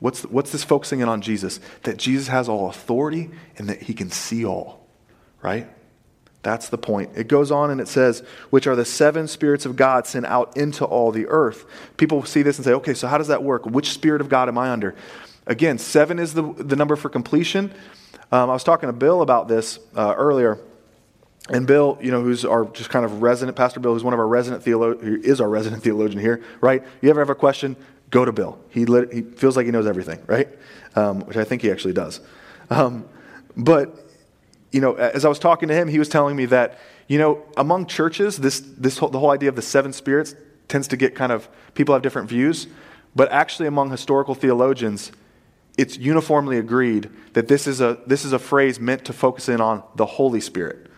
What's, 0.00 0.22
what's 0.22 0.50
this 0.50 0.64
focusing 0.64 1.00
in 1.00 1.08
on 1.08 1.20
Jesus? 1.20 1.60
That 1.82 1.98
Jesus 1.98 2.28
has 2.28 2.48
all 2.48 2.70
authority 2.70 3.30
and 3.58 3.68
that 3.68 3.82
he 3.82 3.94
can 3.94 4.10
see 4.10 4.44
all, 4.44 4.86
right? 5.42 5.68
That's 6.42 6.70
the 6.70 6.78
point. 6.78 7.10
It 7.16 7.28
goes 7.28 7.50
on 7.50 7.70
and 7.70 7.82
it 7.82 7.88
says, 7.88 8.24
which 8.48 8.66
are 8.66 8.74
the 8.74 8.86
seven 8.86 9.28
spirits 9.28 9.66
of 9.66 9.76
God 9.76 10.06
sent 10.06 10.24
out 10.24 10.56
into 10.56 10.86
all 10.86 11.12
the 11.12 11.26
earth. 11.26 11.66
People 11.98 12.24
see 12.24 12.40
this 12.40 12.56
and 12.56 12.64
say, 12.64 12.72
okay, 12.72 12.94
so 12.94 13.08
how 13.08 13.18
does 13.18 13.28
that 13.28 13.42
work? 13.42 13.66
Which 13.66 13.90
spirit 13.90 14.22
of 14.22 14.30
God 14.30 14.48
am 14.48 14.56
I 14.56 14.70
under? 14.70 14.94
Again, 15.46 15.76
seven 15.76 16.18
is 16.18 16.32
the, 16.32 16.42
the 16.42 16.76
number 16.76 16.96
for 16.96 17.10
completion. 17.10 17.74
Um, 18.32 18.48
I 18.48 18.54
was 18.54 18.64
talking 18.64 18.86
to 18.86 18.94
Bill 18.94 19.20
about 19.20 19.48
this 19.48 19.78
uh, 19.94 20.14
earlier. 20.16 20.58
And 21.50 21.66
Bill, 21.66 21.98
you 22.00 22.12
know, 22.12 22.22
who's 22.22 22.44
our 22.44 22.64
just 22.66 22.90
kind 22.90 23.04
of 23.04 23.22
resident, 23.22 23.56
Pastor 23.56 23.80
Bill, 23.80 23.92
who's 23.92 24.04
one 24.04 24.14
of 24.14 24.20
our 24.20 24.28
resident 24.28 24.62
theologians, 24.62 25.04
who 25.04 25.20
is 25.28 25.40
our 25.40 25.48
resident 25.48 25.82
theologian 25.82 26.20
here, 26.20 26.42
right? 26.60 26.82
You 27.02 27.10
ever 27.10 27.20
have 27.20 27.30
a 27.30 27.34
question? 27.34 27.76
Go 28.10 28.24
to 28.24 28.32
Bill. 28.32 28.58
He, 28.70 28.84
lit, 28.86 29.12
he 29.12 29.22
feels 29.22 29.56
like 29.56 29.66
he 29.66 29.72
knows 29.72 29.86
everything, 29.86 30.22
right? 30.28 30.48
Um, 30.94 31.20
which 31.20 31.36
I 31.36 31.42
think 31.42 31.62
he 31.62 31.70
actually 31.70 31.92
does. 31.92 32.20
Um, 32.70 33.04
but, 33.56 34.08
you 34.70 34.80
know, 34.80 34.94
as 34.94 35.24
I 35.24 35.28
was 35.28 35.40
talking 35.40 35.68
to 35.68 35.74
him, 35.74 35.88
he 35.88 35.98
was 35.98 36.08
telling 36.08 36.36
me 36.36 36.46
that, 36.46 36.78
you 37.08 37.18
know, 37.18 37.42
among 37.56 37.86
churches, 37.86 38.36
this, 38.36 38.60
this 38.60 38.98
whole, 38.98 39.08
the 39.08 39.18
whole 39.18 39.30
idea 39.30 39.48
of 39.48 39.56
the 39.56 39.62
seven 39.62 39.92
spirits 39.92 40.36
tends 40.68 40.86
to 40.88 40.96
get 40.96 41.16
kind 41.16 41.32
of, 41.32 41.48
people 41.74 41.94
have 41.94 42.02
different 42.02 42.28
views. 42.28 42.68
But 43.16 43.30
actually, 43.32 43.66
among 43.66 43.90
historical 43.90 44.36
theologians, 44.36 45.10
it's 45.76 45.98
uniformly 45.98 46.58
agreed 46.58 47.10
that 47.32 47.48
this 47.48 47.66
is 47.66 47.80
a, 47.80 47.98
this 48.06 48.24
is 48.24 48.32
a 48.32 48.38
phrase 48.38 48.78
meant 48.78 49.04
to 49.06 49.12
focus 49.12 49.48
in 49.48 49.60
on 49.60 49.82
the 49.96 50.06
Holy 50.06 50.40
Spirit 50.40 50.89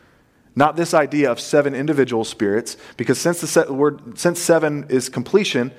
not 0.54 0.76
this 0.76 0.94
idea 0.94 1.30
of 1.30 1.40
seven 1.40 1.74
individual 1.74 2.24
spirits, 2.24 2.76
because 2.96 3.18
since 3.18 3.40
the 3.40 3.72
word 3.72 4.18
since 4.18 4.40
seven 4.40 4.86
is 4.88 5.08
completion, 5.08 5.72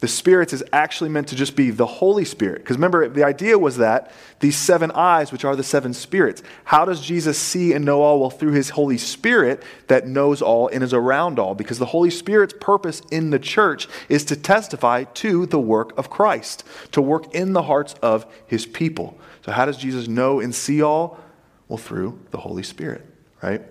the 0.00 0.08
spirits 0.08 0.52
is 0.52 0.62
actually 0.72 1.10
meant 1.10 1.26
to 1.28 1.34
just 1.34 1.56
be 1.56 1.70
the 1.70 1.86
Holy 1.86 2.24
Spirit. 2.24 2.58
Because 2.62 2.76
remember, 2.76 3.08
the 3.08 3.24
idea 3.24 3.58
was 3.58 3.78
that 3.78 4.12
these 4.38 4.56
seven 4.56 4.92
eyes, 4.92 5.32
which 5.32 5.44
are 5.44 5.56
the 5.56 5.64
seven 5.64 5.92
spirits, 5.92 6.40
how 6.64 6.84
does 6.84 7.00
Jesus 7.00 7.36
see 7.36 7.72
and 7.72 7.84
know 7.84 8.02
all? 8.02 8.20
Well, 8.20 8.30
through 8.30 8.52
his 8.52 8.70
Holy 8.70 8.98
Spirit 8.98 9.64
that 9.88 10.06
knows 10.06 10.40
all 10.40 10.68
and 10.68 10.84
is 10.84 10.94
around 10.94 11.40
all. 11.40 11.56
Because 11.56 11.80
the 11.80 11.86
Holy 11.86 12.10
Spirit's 12.10 12.54
purpose 12.60 13.02
in 13.10 13.30
the 13.30 13.40
church 13.40 13.88
is 14.08 14.24
to 14.26 14.36
testify 14.36 15.02
to 15.14 15.46
the 15.46 15.58
work 15.58 15.98
of 15.98 16.10
Christ, 16.10 16.62
to 16.92 17.02
work 17.02 17.34
in 17.34 17.52
the 17.52 17.62
hearts 17.62 17.94
of 18.00 18.24
his 18.46 18.66
people. 18.66 19.18
So, 19.44 19.50
how 19.50 19.64
does 19.64 19.78
Jesus 19.78 20.06
know 20.06 20.38
and 20.38 20.54
see 20.54 20.80
all? 20.80 21.18
Well, 21.66 21.76
through 21.78 22.20
the 22.30 22.38
Holy 22.38 22.62
Spirit, 22.62 23.04
right? 23.42 23.62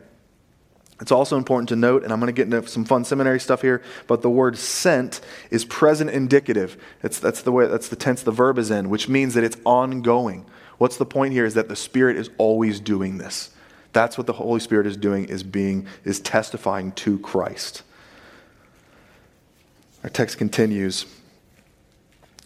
It's 1.00 1.12
also 1.12 1.38
important 1.38 1.70
to 1.70 1.76
note, 1.76 2.04
and 2.04 2.12
I'm 2.12 2.20
going 2.20 2.34
to 2.34 2.34
get 2.34 2.52
into 2.52 2.68
some 2.68 2.84
fun 2.84 3.06
seminary 3.06 3.40
stuff 3.40 3.62
here, 3.62 3.84
but 4.08 4.24
the 4.24 4.30
word 4.30 4.58
sent 4.58 5.22
is 5.52 5.64
present 5.64 6.10
indicative. 6.10 6.82
That's, 7.02 7.20
that's 7.20 7.44
the 7.44 7.52
way, 7.52 7.68
that's 7.68 7.88
the 7.88 7.96
tense 7.96 8.24
the 8.24 8.32
verb 8.32 8.58
is 8.58 8.72
in, 8.72 8.90
which 8.90 9.08
means 9.08 9.36
that 9.36 9.44
it's 9.44 9.58
ongoing. 9.64 10.46
What's 10.80 10.98
the 10.98 11.06
point 11.06 11.34
here 11.34 11.46
is 11.46 11.54
that 11.54 11.70
the 11.70 11.76
Spirit 11.76 12.18
is 12.18 12.30
always 12.38 12.80
doing 12.80 13.20
this. 13.20 13.52
That's 13.94 14.18
what 14.18 14.28
the 14.28 14.34
Holy 14.34 14.60
Spirit 14.60 14.88
is 14.88 14.98
doing, 14.98 15.26
is 15.26 15.44
being, 15.44 15.88
is 16.04 16.20
testifying 16.20 16.92
to 16.94 17.20
Christ. 17.20 17.84
Our 20.04 20.10
text 20.10 20.38
continues 20.38 21.06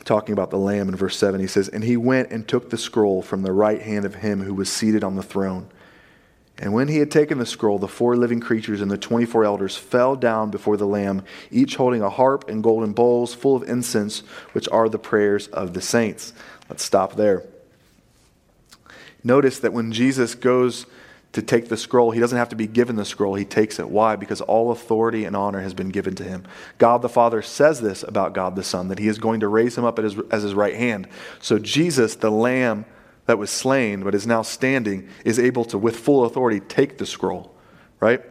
talking 0.04 0.34
about 0.34 0.50
the 0.50 0.58
Lamb 0.58 0.90
in 0.90 0.96
verse 0.96 1.18
7. 1.18 1.40
He 1.40 1.48
says, 1.48 1.70
And 1.70 1.84
he 1.84 1.96
went 1.96 2.32
and 2.32 2.48
took 2.48 2.70
the 2.70 2.78
scroll 2.78 3.22
from 3.22 3.44
the 3.44 3.52
right 3.52 3.82
hand 3.82 4.06
of 4.06 4.16
him 4.16 4.42
who 4.42 4.54
was 4.54 4.72
seated 4.72 5.04
on 5.04 5.16
the 5.16 5.24
throne. 5.24 5.70
And 6.58 6.74
when 6.74 6.88
he 6.88 6.98
had 6.98 7.10
taken 7.10 7.40
the 7.40 7.46
scroll, 7.46 7.80
the 7.80 7.88
four 7.88 8.16
living 8.16 8.40
creatures 8.40 8.82
and 8.82 8.92
the 8.92 8.98
24 8.98 9.46
elders 9.46 9.76
fell 9.76 10.16
down 10.16 10.52
before 10.52 10.78
the 10.78 10.86
Lamb, 10.86 11.24
each 11.50 11.76
holding 11.76 12.02
a 12.02 12.10
harp 12.10 12.48
and 12.50 12.62
golden 12.62 12.94
bowls 12.94 13.34
full 13.34 13.56
of 13.56 13.64
incense, 13.64 14.20
which 14.52 14.70
are 14.70 14.88
the 14.88 15.00
prayers 15.00 15.48
of 15.48 15.74
the 15.74 15.82
saints. 15.82 16.34
Let's 16.70 16.84
stop 16.84 17.16
there. 17.16 17.44
Notice 19.24 19.60
that 19.60 19.74
when 19.74 19.92
Jesus 19.92 20.36
goes 20.36 20.86
to 21.34 21.42
take 21.42 21.70
the 21.70 21.78
scroll, 21.78 22.12
he 22.12 22.20
doesn't 22.20 22.38
have 22.38 22.50
to 22.50 22.56
be 22.56 22.68
given 22.68 22.96
the 22.96 23.06
scroll, 23.06 23.36
he 23.36 23.46
takes 23.46 23.80
it. 23.80 23.90
Why? 23.90 24.16
Because 24.16 24.42
all 24.42 24.72
authority 24.72 25.24
and 25.24 25.36
honor 25.36 25.62
has 25.62 25.74
been 25.74 25.90
given 25.90 26.14
to 26.16 26.24
him. 26.24 26.44
God 26.78 27.02
the 27.02 27.10
Father 27.10 27.42
says 27.42 27.80
this 27.82 28.04
about 28.04 28.34
God 28.34 28.56
the 28.56 28.64
Son, 28.64 28.90
that 28.90 29.00
he 29.00 29.08
is 29.08 29.18
going 29.18 29.40
to 29.40 29.48
raise 29.48 29.78
him 29.78 29.86
up 29.86 29.98
his, 29.98 30.18
as 30.30 30.44
his 30.44 30.54
right 30.54 30.76
hand. 30.76 31.08
So 31.40 31.58
Jesus, 31.58 32.16
the 32.16 32.32
Lamb, 32.32 32.86
that 33.32 33.38
was 33.38 33.50
slain 33.50 34.04
but 34.04 34.14
is 34.14 34.28
now 34.28 34.42
standing 34.42 35.08
is 35.24 35.40
able 35.40 35.64
to, 35.64 35.78
with 35.78 35.96
full 35.96 36.26
authority, 36.26 36.60
take 36.60 36.98
the 36.98 37.06
scroll, 37.06 37.56
right? 38.02 38.22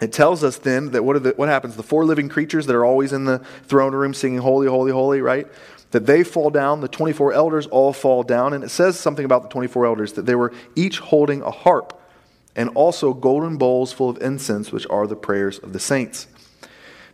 It 0.00 0.12
tells 0.12 0.44
us 0.44 0.58
then 0.58 0.92
that 0.92 1.04
what, 1.04 1.20
the, 1.20 1.30
what 1.30 1.48
happens? 1.48 1.74
The 1.74 1.82
four 1.82 2.04
living 2.04 2.28
creatures 2.28 2.66
that 2.66 2.76
are 2.76 2.84
always 2.84 3.12
in 3.12 3.24
the 3.24 3.40
throne 3.64 3.92
room 3.92 4.14
singing, 4.14 4.38
Holy, 4.38 4.68
Holy, 4.68 4.92
Holy, 4.92 5.20
right? 5.20 5.48
That 5.90 6.06
they 6.06 6.22
fall 6.22 6.50
down. 6.50 6.82
The 6.82 6.88
24 6.88 7.32
elders 7.32 7.66
all 7.66 7.92
fall 7.92 8.22
down. 8.22 8.52
And 8.52 8.62
it 8.62 8.68
says 8.68 8.96
something 8.96 9.24
about 9.24 9.42
the 9.42 9.48
24 9.48 9.86
elders 9.86 10.12
that 10.12 10.24
they 10.24 10.36
were 10.36 10.52
each 10.76 11.00
holding 11.00 11.42
a 11.42 11.50
harp 11.50 12.00
and 12.54 12.70
also 12.76 13.12
golden 13.12 13.56
bowls 13.56 13.92
full 13.92 14.08
of 14.08 14.22
incense, 14.22 14.70
which 14.70 14.86
are 14.88 15.08
the 15.08 15.16
prayers 15.16 15.58
of 15.58 15.72
the 15.72 15.80
saints. 15.80 16.28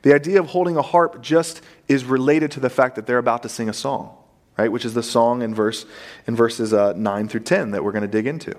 The 0.02 0.14
idea 0.14 0.40
of 0.40 0.48
holding 0.48 0.76
a 0.76 0.82
harp 0.82 1.22
just 1.22 1.62
is 1.88 2.04
related 2.04 2.50
to 2.50 2.60
the 2.60 2.70
fact 2.70 2.96
that 2.96 3.06
they're 3.06 3.16
about 3.16 3.42
to 3.44 3.48
sing 3.48 3.70
a 3.70 3.72
song 3.72 4.14
right? 4.56 4.70
Which 4.70 4.84
is 4.84 4.94
the 4.94 5.02
song 5.02 5.42
in 5.42 5.54
verse 5.54 5.86
in 6.26 6.36
verses 6.36 6.72
uh, 6.72 6.92
nine 6.96 7.28
through 7.28 7.40
ten 7.40 7.70
that 7.72 7.84
we're 7.84 7.92
going 7.92 8.02
to 8.02 8.08
dig 8.08 8.26
into. 8.26 8.54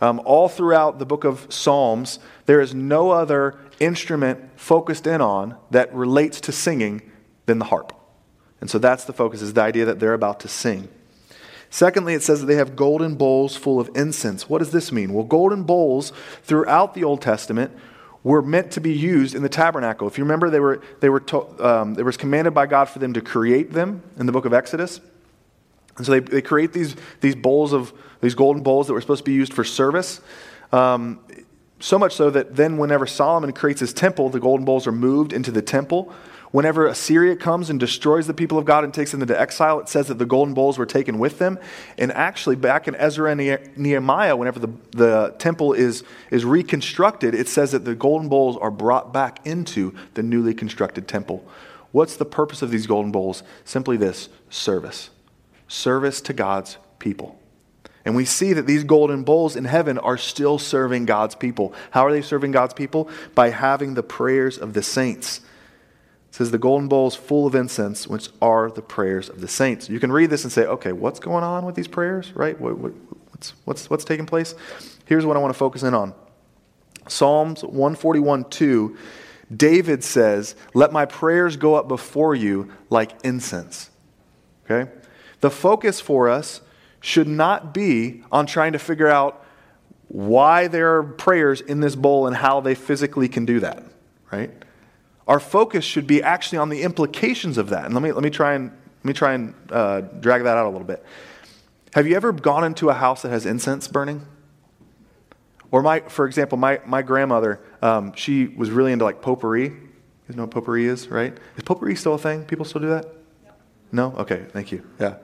Um, 0.00 0.20
all 0.24 0.48
throughout 0.48 0.98
the 0.98 1.06
book 1.06 1.24
of 1.24 1.46
Psalms, 1.48 2.20
there 2.46 2.60
is 2.60 2.72
no 2.72 3.10
other 3.10 3.58
instrument 3.80 4.38
focused 4.56 5.06
in 5.06 5.20
on 5.20 5.56
that 5.70 5.92
relates 5.92 6.40
to 6.42 6.52
singing 6.52 7.02
than 7.46 7.58
the 7.58 7.64
harp. 7.64 7.92
And 8.60 8.70
so 8.70 8.78
that's 8.78 9.04
the 9.04 9.12
focus, 9.12 9.42
is 9.42 9.54
the 9.54 9.62
idea 9.62 9.84
that 9.84 9.98
they're 9.98 10.14
about 10.14 10.40
to 10.40 10.48
sing. 10.48 10.88
Secondly, 11.70 12.14
it 12.14 12.22
says 12.22 12.40
that 12.40 12.46
they 12.46 12.56
have 12.56 12.76
golden 12.76 13.14
bowls 13.16 13.56
full 13.56 13.78
of 13.78 13.90
incense. 13.94 14.48
What 14.48 14.58
does 14.58 14.70
this 14.70 14.90
mean? 14.90 15.12
Well, 15.12 15.24
golden 15.24 15.64
bowls 15.64 16.12
throughout 16.42 16.94
the 16.94 17.04
Old 17.04 17.20
Testament 17.20 17.72
were 18.24 18.42
meant 18.42 18.72
to 18.72 18.80
be 18.80 18.92
used 18.92 19.34
in 19.34 19.42
the 19.42 19.48
tabernacle. 19.48 20.08
If 20.08 20.16
you 20.16 20.24
remember, 20.24 20.50
they 20.50 20.60
were, 20.60 20.80
they 21.00 21.08
were 21.08 21.20
to, 21.20 21.66
um, 21.66 21.96
it 21.98 22.04
was 22.04 22.16
commanded 22.16 22.52
by 22.52 22.66
God 22.66 22.88
for 22.88 22.98
them 23.00 23.12
to 23.14 23.20
create 23.20 23.72
them 23.72 24.02
in 24.18 24.26
the 24.26 24.32
book 24.32 24.44
of 24.44 24.52
Exodus. 24.52 25.00
And 25.98 26.06
so 26.06 26.12
they, 26.12 26.20
they 26.20 26.42
create 26.42 26.72
these, 26.72 26.96
these 27.20 27.34
bowls 27.34 27.72
of, 27.72 27.92
these 28.20 28.34
golden 28.34 28.62
bowls 28.62 28.86
that 28.86 28.94
were 28.94 29.00
supposed 29.00 29.24
to 29.24 29.30
be 29.30 29.34
used 29.34 29.52
for 29.52 29.64
service. 29.64 30.20
Um, 30.72 31.20
so 31.80 31.98
much 31.98 32.14
so 32.14 32.30
that 32.30 32.56
then, 32.56 32.78
whenever 32.78 33.06
Solomon 33.06 33.52
creates 33.52 33.80
his 33.80 33.92
temple, 33.92 34.30
the 34.30 34.40
golden 34.40 34.64
bowls 34.64 34.86
are 34.86 34.92
moved 34.92 35.32
into 35.32 35.50
the 35.50 35.62
temple. 35.62 36.12
Whenever 36.50 36.86
Assyria 36.86 37.36
comes 37.36 37.68
and 37.68 37.78
destroys 37.78 38.26
the 38.26 38.34
people 38.34 38.58
of 38.58 38.64
God 38.64 38.82
and 38.82 38.92
takes 38.92 39.12
them 39.12 39.20
into 39.20 39.38
exile, 39.38 39.80
it 39.80 39.88
says 39.88 40.08
that 40.08 40.18
the 40.18 40.26
golden 40.26 40.54
bowls 40.54 40.78
were 40.78 40.86
taken 40.86 41.18
with 41.18 41.38
them. 41.38 41.58
And 41.98 42.10
actually, 42.12 42.56
back 42.56 42.88
in 42.88 42.96
Ezra 42.96 43.30
and 43.30 43.76
Nehemiah, 43.76 44.34
whenever 44.34 44.58
the, 44.58 44.70
the 44.92 45.34
temple 45.38 45.74
is, 45.74 46.04
is 46.30 46.44
reconstructed, 46.44 47.34
it 47.34 47.48
says 47.48 47.72
that 47.72 47.84
the 47.84 47.94
golden 47.94 48.28
bowls 48.28 48.56
are 48.56 48.70
brought 48.70 49.12
back 49.12 49.46
into 49.46 49.94
the 50.14 50.22
newly 50.22 50.54
constructed 50.54 51.06
temple. 51.06 51.46
What's 51.92 52.16
the 52.16 52.24
purpose 52.24 52.62
of 52.62 52.70
these 52.70 52.86
golden 52.86 53.12
bowls? 53.12 53.42
Simply 53.64 53.96
this 53.96 54.30
service 54.48 55.10
service 55.68 56.20
to 56.22 56.32
God's 56.32 56.78
people. 56.98 57.38
And 58.04 58.16
we 58.16 58.24
see 58.24 58.54
that 58.54 58.66
these 58.66 58.84
golden 58.84 59.22
bowls 59.22 59.54
in 59.54 59.66
heaven 59.66 59.98
are 59.98 60.16
still 60.16 60.58
serving 60.58 61.04
God's 61.04 61.34
people. 61.34 61.74
How 61.90 62.06
are 62.06 62.12
they 62.12 62.22
serving 62.22 62.52
God's 62.52 62.74
people? 62.74 63.10
By 63.34 63.50
having 63.50 63.94
the 63.94 64.02
prayers 64.02 64.56
of 64.56 64.72
the 64.72 64.82
saints. 64.82 65.38
It 66.30 66.34
says 66.34 66.50
the 66.50 66.58
golden 66.58 66.88
bowls 66.88 67.14
full 67.14 67.46
of 67.46 67.54
incense, 67.54 68.06
which 68.06 68.30
are 68.40 68.70
the 68.70 68.82
prayers 68.82 69.28
of 69.28 69.40
the 69.40 69.48
saints. 69.48 69.90
You 69.90 70.00
can 70.00 70.10
read 70.10 70.30
this 70.30 70.44
and 70.44 70.52
say, 70.52 70.64
okay, 70.64 70.92
what's 70.92 71.20
going 71.20 71.44
on 71.44 71.66
with 71.66 71.74
these 71.74 71.88
prayers, 71.88 72.32
right? 72.34 72.58
What, 72.58 72.78
what, 72.78 72.92
what's, 73.30 73.54
what's, 73.64 73.90
what's 73.90 74.04
taking 74.04 74.26
place? 74.26 74.54
Here's 75.04 75.26
what 75.26 75.36
I 75.36 75.40
want 75.40 75.52
to 75.52 75.58
focus 75.58 75.82
in 75.82 75.94
on 75.94 76.14
Psalms 77.08 77.62
141 77.62 78.44
2. 78.44 78.96
David 79.54 80.04
says, 80.04 80.54
Let 80.74 80.92
my 80.92 81.06
prayers 81.06 81.56
go 81.56 81.74
up 81.74 81.88
before 81.88 82.34
you 82.34 82.72
like 82.90 83.12
incense. 83.24 83.90
Okay? 84.64 84.90
The 85.40 85.50
focus 85.50 86.00
for 86.00 86.28
us 86.28 86.60
should 87.00 87.28
not 87.28 87.72
be 87.72 88.22
on 88.32 88.46
trying 88.46 88.72
to 88.72 88.78
figure 88.78 89.08
out 89.08 89.44
why 90.08 90.68
there 90.68 90.96
are 90.96 91.02
prayers 91.02 91.60
in 91.60 91.80
this 91.80 91.94
bowl 91.94 92.26
and 92.26 92.36
how 92.36 92.60
they 92.60 92.74
physically 92.74 93.28
can 93.28 93.44
do 93.44 93.60
that, 93.60 93.84
right? 94.32 94.50
Our 95.26 95.38
focus 95.38 95.84
should 95.84 96.06
be 96.06 96.22
actually 96.22 96.58
on 96.58 96.70
the 96.70 96.82
implications 96.82 97.58
of 97.58 97.68
that. 97.68 97.84
And 97.84 97.94
let 97.94 98.02
me, 98.02 98.12
let 98.12 98.24
me 98.24 98.30
try 98.30 98.54
and, 98.54 98.70
let 98.70 99.04
me 99.04 99.12
try 99.12 99.34
and 99.34 99.54
uh, 99.70 100.00
drag 100.00 100.44
that 100.44 100.56
out 100.56 100.66
a 100.66 100.70
little 100.70 100.86
bit. 100.86 101.04
Have 101.92 102.06
you 102.06 102.16
ever 102.16 102.32
gone 102.32 102.64
into 102.64 102.88
a 102.88 102.94
house 102.94 103.22
that 103.22 103.30
has 103.30 103.44
incense 103.44 103.86
burning? 103.86 104.26
Or 105.70 105.82
my, 105.82 106.00
for 106.00 106.26
example, 106.26 106.56
my, 106.56 106.80
my 106.86 107.02
grandmother, 107.02 107.60
um, 107.82 108.14
she 108.14 108.46
was 108.46 108.70
really 108.70 108.92
into 108.92 109.04
like 109.04 109.20
potpourri. 109.20 109.64
You 109.64 110.34
know 110.34 110.44
what 110.44 110.50
potpourri 110.50 110.86
is, 110.86 111.08
right? 111.08 111.36
Is 111.56 111.64
potpourri 111.64 111.94
still 111.94 112.14
a 112.14 112.18
thing? 112.18 112.44
People 112.44 112.64
still 112.64 112.80
do 112.80 112.88
that? 112.88 113.17
No? 113.90 114.14
Okay, 114.18 114.46
thank 114.50 114.72
you. 114.72 114.84
Yeah. 115.00 115.16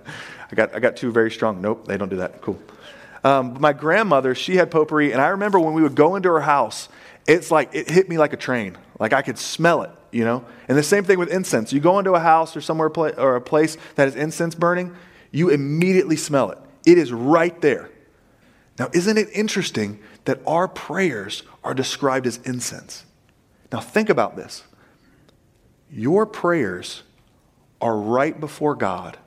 I 0.50 0.54
got, 0.54 0.74
I 0.74 0.80
got 0.80 0.96
two 0.96 1.12
very 1.12 1.30
strong. 1.30 1.60
Nope, 1.60 1.86
they 1.86 1.96
don't 1.96 2.08
do 2.08 2.16
that. 2.16 2.40
Cool. 2.40 2.60
Um, 3.22 3.56
my 3.60 3.72
grandmother, 3.72 4.34
she 4.34 4.56
had 4.56 4.70
potpourri, 4.70 5.12
and 5.12 5.20
I 5.20 5.28
remember 5.28 5.58
when 5.58 5.74
we 5.74 5.82
would 5.82 5.94
go 5.94 6.16
into 6.16 6.30
her 6.30 6.40
house, 6.40 6.88
it's 7.26 7.50
like 7.50 7.74
it 7.74 7.90
hit 7.90 8.08
me 8.08 8.18
like 8.18 8.32
a 8.32 8.36
train. 8.36 8.76
Like 8.98 9.12
I 9.12 9.22
could 9.22 9.38
smell 9.38 9.82
it, 9.82 9.90
you 10.12 10.24
know? 10.24 10.44
And 10.68 10.76
the 10.76 10.82
same 10.82 11.04
thing 11.04 11.18
with 11.18 11.30
incense. 11.30 11.72
You 11.72 11.80
go 11.80 11.98
into 11.98 12.12
a 12.12 12.20
house 12.20 12.56
or 12.56 12.60
somewhere 12.60 12.88
or 12.88 13.36
a 13.36 13.40
place 13.40 13.76
that 13.96 14.04
has 14.04 14.14
incense 14.14 14.54
burning, 14.54 14.94
you 15.30 15.48
immediately 15.48 16.16
smell 16.16 16.50
it. 16.50 16.58
It 16.86 16.98
is 16.98 17.12
right 17.12 17.58
there. 17.60 17.90
Now, 18.78 18.90
isn't 18.92 19.16
it 19.16 19.28
interesting 19.32 20.00
that 20.24 20.40
our 20.46 20.68
prayers 20.68 21.44
are 21.62 21.74
described 21.74 22.26
as 22.26 22.38
incense? 22.38 23.04
Now, 23.72 23.80
think 23.80 24.10
about 24.10 24.36
this. 24.36 24.64
Your 25.90 26.26
prayers 26.26 27.02
are 27.84 27.98
right 27.98 28.40
before 28.40 28.74
God 28.74 29.18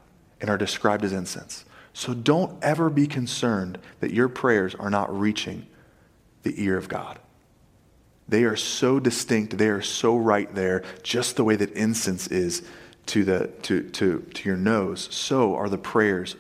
and 0.42 0.50
are 0.50 0.58
described 0.58 1.06
as 1.06 1.14
incense. 1.14 1.64
So 1.94 2.16
don't 2.16 2.62
ever 2.64 2.90
be 2.90 3.06
concerned 3.06 3.78
that 4.00 4.12
your 4.12 4.28
prayers 4.28 4.74
are 4.74 4.90
not 4.90 5.16
reaching 5.16 5.68
the 6.42 6.62
ear 6.64 6.76
of 6.76 6.90
God. 6.90 7.20
They 8.28 8.46
are 8.46 8.56
so 8.56 9.00
distinct, 9.00 9.60
they 9.60 9.70
are 9.70 9.84
so 9.84 10.18
right 10.18 10.54
there, 10.56 10.84
just 11.04 11.36
the 11.36 11.44
way 11.44 11.56
that 11.56 11.72
incense 11.74 12.28
is 12.28 12.64
to, 13.06 13.24
the, 13.24 13.48
to, 13.62 13.84
to, 13.84 14.20
to 14.34 14.50
your 14.50 14.58
nose, 14.58 15.08
so 15.12 15.56
are 15.56 15.70
the 15.70 15.78
prayers 15.78 16.36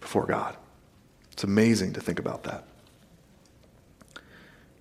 before 0.00 0.26
God. 0.26 0.56
It's 1.30 1.44
amazing 1.44 1.92
to 1.92 2.00
think 2.00 2.18
about 2.18 2.42
that. 2.42 2.64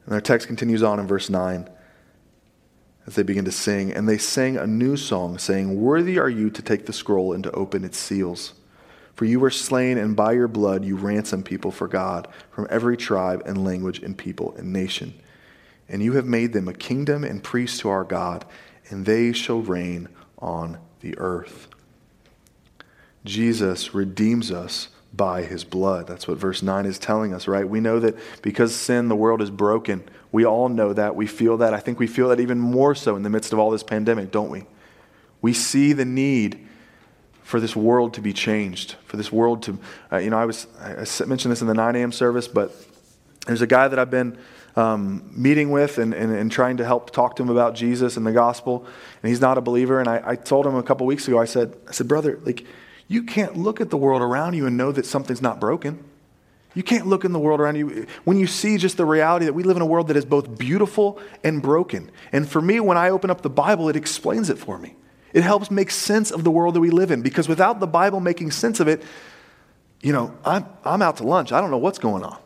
And 0.06 0.16
our 0.16 0.22
text 0.22 0.48
continues 0.48 0.82
on 0.82 1.00
in 1.00 1.06
verse 1.06 1.30
9 1.30 1.70
as 3.08 3.16
they 3.16 3.24
begin 3.24 3.46
to 3.46 3.52
sing, 3.52 3.92
and 3.92 4.08
they 4.08 4.18
sang 4.18 4.58
a 4.58 4.68
new 4.68 4.98
song, 4.98 5.38
saying, 5.38 5.82
Worthy 5.82 6.20
are 6.20 6.30
you 6.30 6.50
to 6.50 6.62
take 6.62 6.86
the 6.86 6.94
scroll 6.94 7.32
and 7.32 7.44
to 7.46 7.52
open 7.52 7.86
its 7.86 7.98
seals. 7.98 8.54
For 9.16 9.26
you 9.26 9.40
were 9.40 9.50
slain, 9.50 9.98
and 9.98 10.16
by 10.16 10.34
your 10.34 10.50
blood 10.50 10.84
you 10.84 10.98
ransomed 10.98 11.46
people 11.46 11.72
for 11.72 11.88
God 11.88 12.28
from 12.52 12.68
every 12.70 12.98
tribe 12.98 13.42
and 13.46 13.64
language 13.64 14.04
and 14.04 14.16
people 14.16 14.54
and 14.58 14.74
nation. 14.74 15.14
And 15.90 16.04
you 16.04 16.14
have 16.14 16.26
made 16.26 16.52
them 16.52 16.68
a 16.68 16.74
kingdom 16.74 17.24
and 17.24 17.42
priests 17.42 17.80
to 17.80 17.90
our 17.90 18.04
God, 18.04 18.46
and 18.90 19.06
they 19.06 19.32
shall 19.32 19.62
reign 19.62 20.10
on 20.38 20.78
the 21.00 21.18
earth. 21.18 21.70
Jesus 23.24 23.94
redeems 23.94 24.52
us 24.52 24.90
by 25.14 25.44
his 25.44 25.64
blood. 25.64 26.08
That's 26.08 26.28
what 26.28 26.38
verse 26.38 26.62
9 26.62 26.86
is 26.86 27.00
telling 27.00 27.34
us, 27.34 27.48
right? 27.48 27.68
We 27.68 27.80
know 27.80 28.00
that 28.00 28.18
because 28.42 28.76
sin, 28.76 29.08
the 29.08 29.16
world 29.16 29.42
is 29.42 29.50
broken. 29.50 30.08
We 30.38 30.46
all 30.46 30.70
know 30.70 30.94
that. 30.94 31.16
We 31.16 31.26
feel 31.26 31.58
that. 31.58 31.74
I 31.74 31.80
think 31.80 31.98
we 31.98 32.06
feel 32.06 32.30
that 32.30 32.40
even 32.40 32.60
more 32.60 32.94
so 32.94 33.16
in 33.16 33.24
the 33.24 33.30
midst 33.32 33.54
of 33.54 33.58
all 33.58 33.72
this 33.72 33.82
pandemic, 33.82 34.30
don't 34.30 34.52
we? 34.52 34.66
We 35.42 35.52
see 35.52 35.94
the 35.94 36.06
need 36.06 36.64
for 37.42 37.60
this 37.60 37.76
world 37.76 38.14
to 38.14 38.22
be 38.22 38.34
changed, 38.34 38.98
for 39.06 39.18
this 39.18 39.32
world 39.32 39.64
to, 39.64 39.80
uh, 40.12 40.18
you 40.18 40.30
know, 40.30 40.38
I 40.38 40.46
was, 40.46 40.68
I 40.80 41.26
mentioned 41.26 41.52
this 41.52 41.62
in 41.62 41.68
the 41.68 41.74
9 41.74 41.96
a.m. 41.96 42.12
service, 42.12 42.48
but 42.48 42.72
there's 43.48 43.64
a 43.64 43.66
guy 43.66 43.88
that 43.88 43.98
I've 43.98 44.12
been 44.12 44.38
um, 44.76 45.28
meeting 45.36 45.72
with 45.72 45.98
and, 45.98 46.14
and, 46.14 46.32
and, 46.32 46.52
trying 46.52 46.78
to 46.78 46.86
help 46.86 47.10
talk 47.10 47.36
to 47.38 47.42
him 47.42 47.50
about 47.50 47.74
Jesus 47.74 48.16
and 48.16 48.24
the 48.24 48.32
gospel, 48.32 48.86
and 49.24 49.30
he's 49.32 49.42
not 49.42 49.58
a 49.58 49.62
believer. 49.62 50.00
And 50.00 50.08
I, 50.08 50.22
I 50.24 50.36
told 50.36 50.68
him 50.68 50.76
a 50.76 50.84
couple 50.84 51.08
weeks 51.08 51.28
ago, 51.28 51.40
I 51.40 51.46
said, 51.46 51.76
I 51.88 51.94
said, 51.94 52.08
brother, 52.08 52.40
like, 52.44 52.64
you 53.08 53.24
can't 53.24 53.58
look 53.58 53.82
at 53.82 53.90
the 53.90 53.98
world 53.98 54.22
around 54.22 54.54
you 54.54 54.68
and 54.68 54.78
know 54.78 54.92
that 54.92 55.08
something's 55.08 55.42
not 55.42 55.60
broken. 55.60 56.04
You 56.74 56.84
can't 56.84 57.08
look 57.08 57.26
in 57.26 57.32
the 57.32 57.40
world 57.40 57.60
around 57.60 57.76
you 57.76 58.06
when 58.24 58.38
you 58.38 58.46
see 58.46 58.78
just 58.78 58.98
the 58.98 59.06
reality 59.06 59.46
that 59.46 59.54
we 59.54 59.64
live 59.64 59.78
in 59.78 59.82
a 59.82 59.86
world 59.86 60.10
that 60.10 60.18
is 60.18 60.26
both 60.26 60.58
beautiful 60.58 61.20
and 61.44 61.62
broken. 61.62 62.12
And 62.32 62.48
for 62.48 62.62
me, 62.62 62.80
when 62.80 62.98
I 62.98 63.10
open 63.10 63.30
up 63.30 63.42
the 63.42 63.50
Bible, 63.50 63.90
it 63.90 63.96
explains 63.96 64.50
it 64.50 64.58
for 64.58 64.78
me. 64.78 64.96
It 65.34 65.44
helps 65.44 65.72
make 65.72 65.92
sense 65.92 66.32
of 66.32 66.44
the 66.44 66.52
world 66.52 66.76
that 66.76 66.80
we 66.80 66.90
live 66.90 67.12
in 67.12 67.22
because 67.22 67.48
without 67.48 67.80
the 67.80 67.88
Bible 67.88 68.20
making 68.20 68.52
sense 68.52 68.80
of 68.80 68.88
it, 68.88 69.04
you 70.02 70.14
know, 70.14 70.36
I'm, 70.46 70.66
I'm 70.86 71.02
out 71.02 71.18
to 71.18 71.24
lunch. 71.24 71.52
I 71.52 71.62
don't 71.62 71.72
know 71.72 71.78
what's 71.78 72.00
going 72.00 72.24
on. 72.24 72.38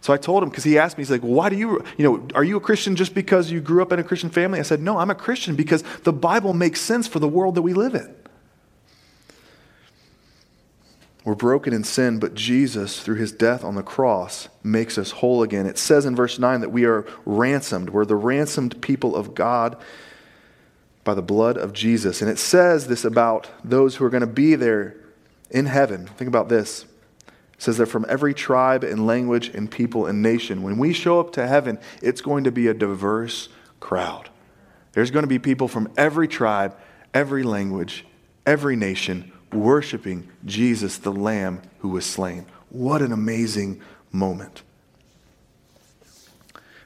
So 0.00 0.12
I 0.12 0.18
told 0.18 0.42
him 0.42 0.50
because 0.50 0.64
he 0.64 0.76
asked 0.78 0.98
me, 0.98 1.02
he's 1.02 1.10
like, 1.10 1.22
well, 1.22 1.32
why 1.32 1.48
do 1.48 1.56
you, 1.56 1.82
you 1.96 2.04
know, 2.04 2.28
are 2.34 2.44
you 2.44 2.56
a 2.56 2.60
Christian 2.60 2.94
just 2.94 3.14
because 3.14 3.50
you 3.50 3.60
grew 3.60 3.80
up 3.80 3.90
in 3.90 3.98
a 3.98 4.04
Christian 4.04 4.28
family? 4.28 4.58
I 4.58 4.62
said, 4.62 4.82
no, 4.82 4.98
I'm 4.98 5.08
a 5.08 5.14
Christian 5.14 5.56
because 5.56 5.82
the 6.02 6.12
Bible 6.12 6.52
makes 6.52 6.80
sense 6.80 7.08
for 7.08 7.20
the 7.20 7.28
world 7.28 7.54
that 7.54 7.62
we 7.62 7.72
live 7.72 7.94
in. 7.94 8.14
We're 11.24 11.34
broken 11.34 11.72
in 11.72 11.84
sin, 11.84 12.18
but 12.18 12.34
Jesus, 12.34 13.00
through 13.00 13.16
his 13.16 13.32
death 13.32 13.64
on 13.64 13.76
the 13.76 13.82
cross, 13.82 14.48
makes 14.62 14.98
us 14.98 15.10
whole 15.10 15.42
again. 15.42 15.64
It 15.64 15.78
says 15.78 16.04
in 16.04 16.14
verse 16.14 16.38
9 16.38 16.60
that 16.60 16.68
we 16.68 16.84
are 16.84 17.06
ransomed. 17.24 17.90
We're 17.90 18.04
the 18.04 18.14
ransomed 18.14 18.82
people 18.82 19.16
of 19.16 19.34
God 19.34 19.76
by 21.02 21.14
the 21.14 21.22
blood 21.22 21.56
of 21.56 21.72
Jesus. 21.72 22.20
And 22.20 22.30
it 22.30 22.38
says 22.38 22.88
this 22.88 23.06
about 23.06 23.50
those 23.64 23.96
who 23.96 24.04
are 24.04 24.10
going 24.10 24.20
to 24.20 24.26
be 24.26 24.54
there 24.54 24.96
in 25.50 25.64
heaven. 25.64 26.06
Think 26.06 26.28
about 26.28 26.50
this. 26.50 26.84
It 27.54 27.62
says 27.62 27.78
that 27.78 27.86
from 27.86 28.04
every 28.06 28.34
tribe 28.34 28.84
and 28.84 29.06
language 29.06 29.48
and 29.48 29.70
people 29.70 30.04
and 30.04 30.20
nation. 30.20 30.62
When 30.62 30.76
we 30.76 30.92
show 30.92 31.20
up 31.20 31.32
to 31.32 31.46
heaven, 31.46 31.78
it's 32.02 32.20
going 32.20 32.44
to 32.44 32.52
be 32.52 32.66
a 32.66 32.74
diverse 32.74 33.48
crowd. 33.80 34.28
There's 34.92 35.10
going 35.10 35.22
to 35.22 35.28
be 35.28 35.38
people 35.38 35.68
from 35.68 35.90
every 35.96 36.28
tribe, 36.28 36.76
every 37.14 37.44
language, 37.44 38.04
every 38.44 38.76
nation 38.76 39.32
worshiping 39.54 40.28
Jesus, 40.44 40.98
the 40.98 41.12
Lamb 41.12 41.62
who 41.78 41.88
was 41.88 42.04
slain. 42.04 42.46
What 42.70 43.02
an 43.02 43.12
amazing 43.12 43.80
moment. 44.12 44.62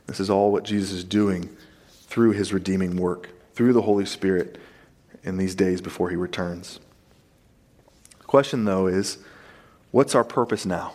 This 0.06 0.20
is 0.20 0.30
all 0.30 0.50
what 0.50 0.64
Jesus 0.64 0.92
is 0.92 1.04
doing 1.04 1.54
through 1.88 2.32
his 2.32 2.52
redeeming 2.52 2.96
work, 2.96 3.30
through 3.54 3.74
the 3.74 3.82
Holy 3.82 4.06
Spirit 4.06 4.58
in 5.22 5.36
these 5.36 5.54
days 5.54 5.80
before 5.80 6.10
he 6.10 6.16
returns. 6.16 6.80
The 8.18 8.24
question, 8.24 8.64
though, 8.64 8.86
is 8.86 9.18
what's 9.90 10.14
our 10.14 10.24
purpose 10.24 10.64
now? 10.64 10.94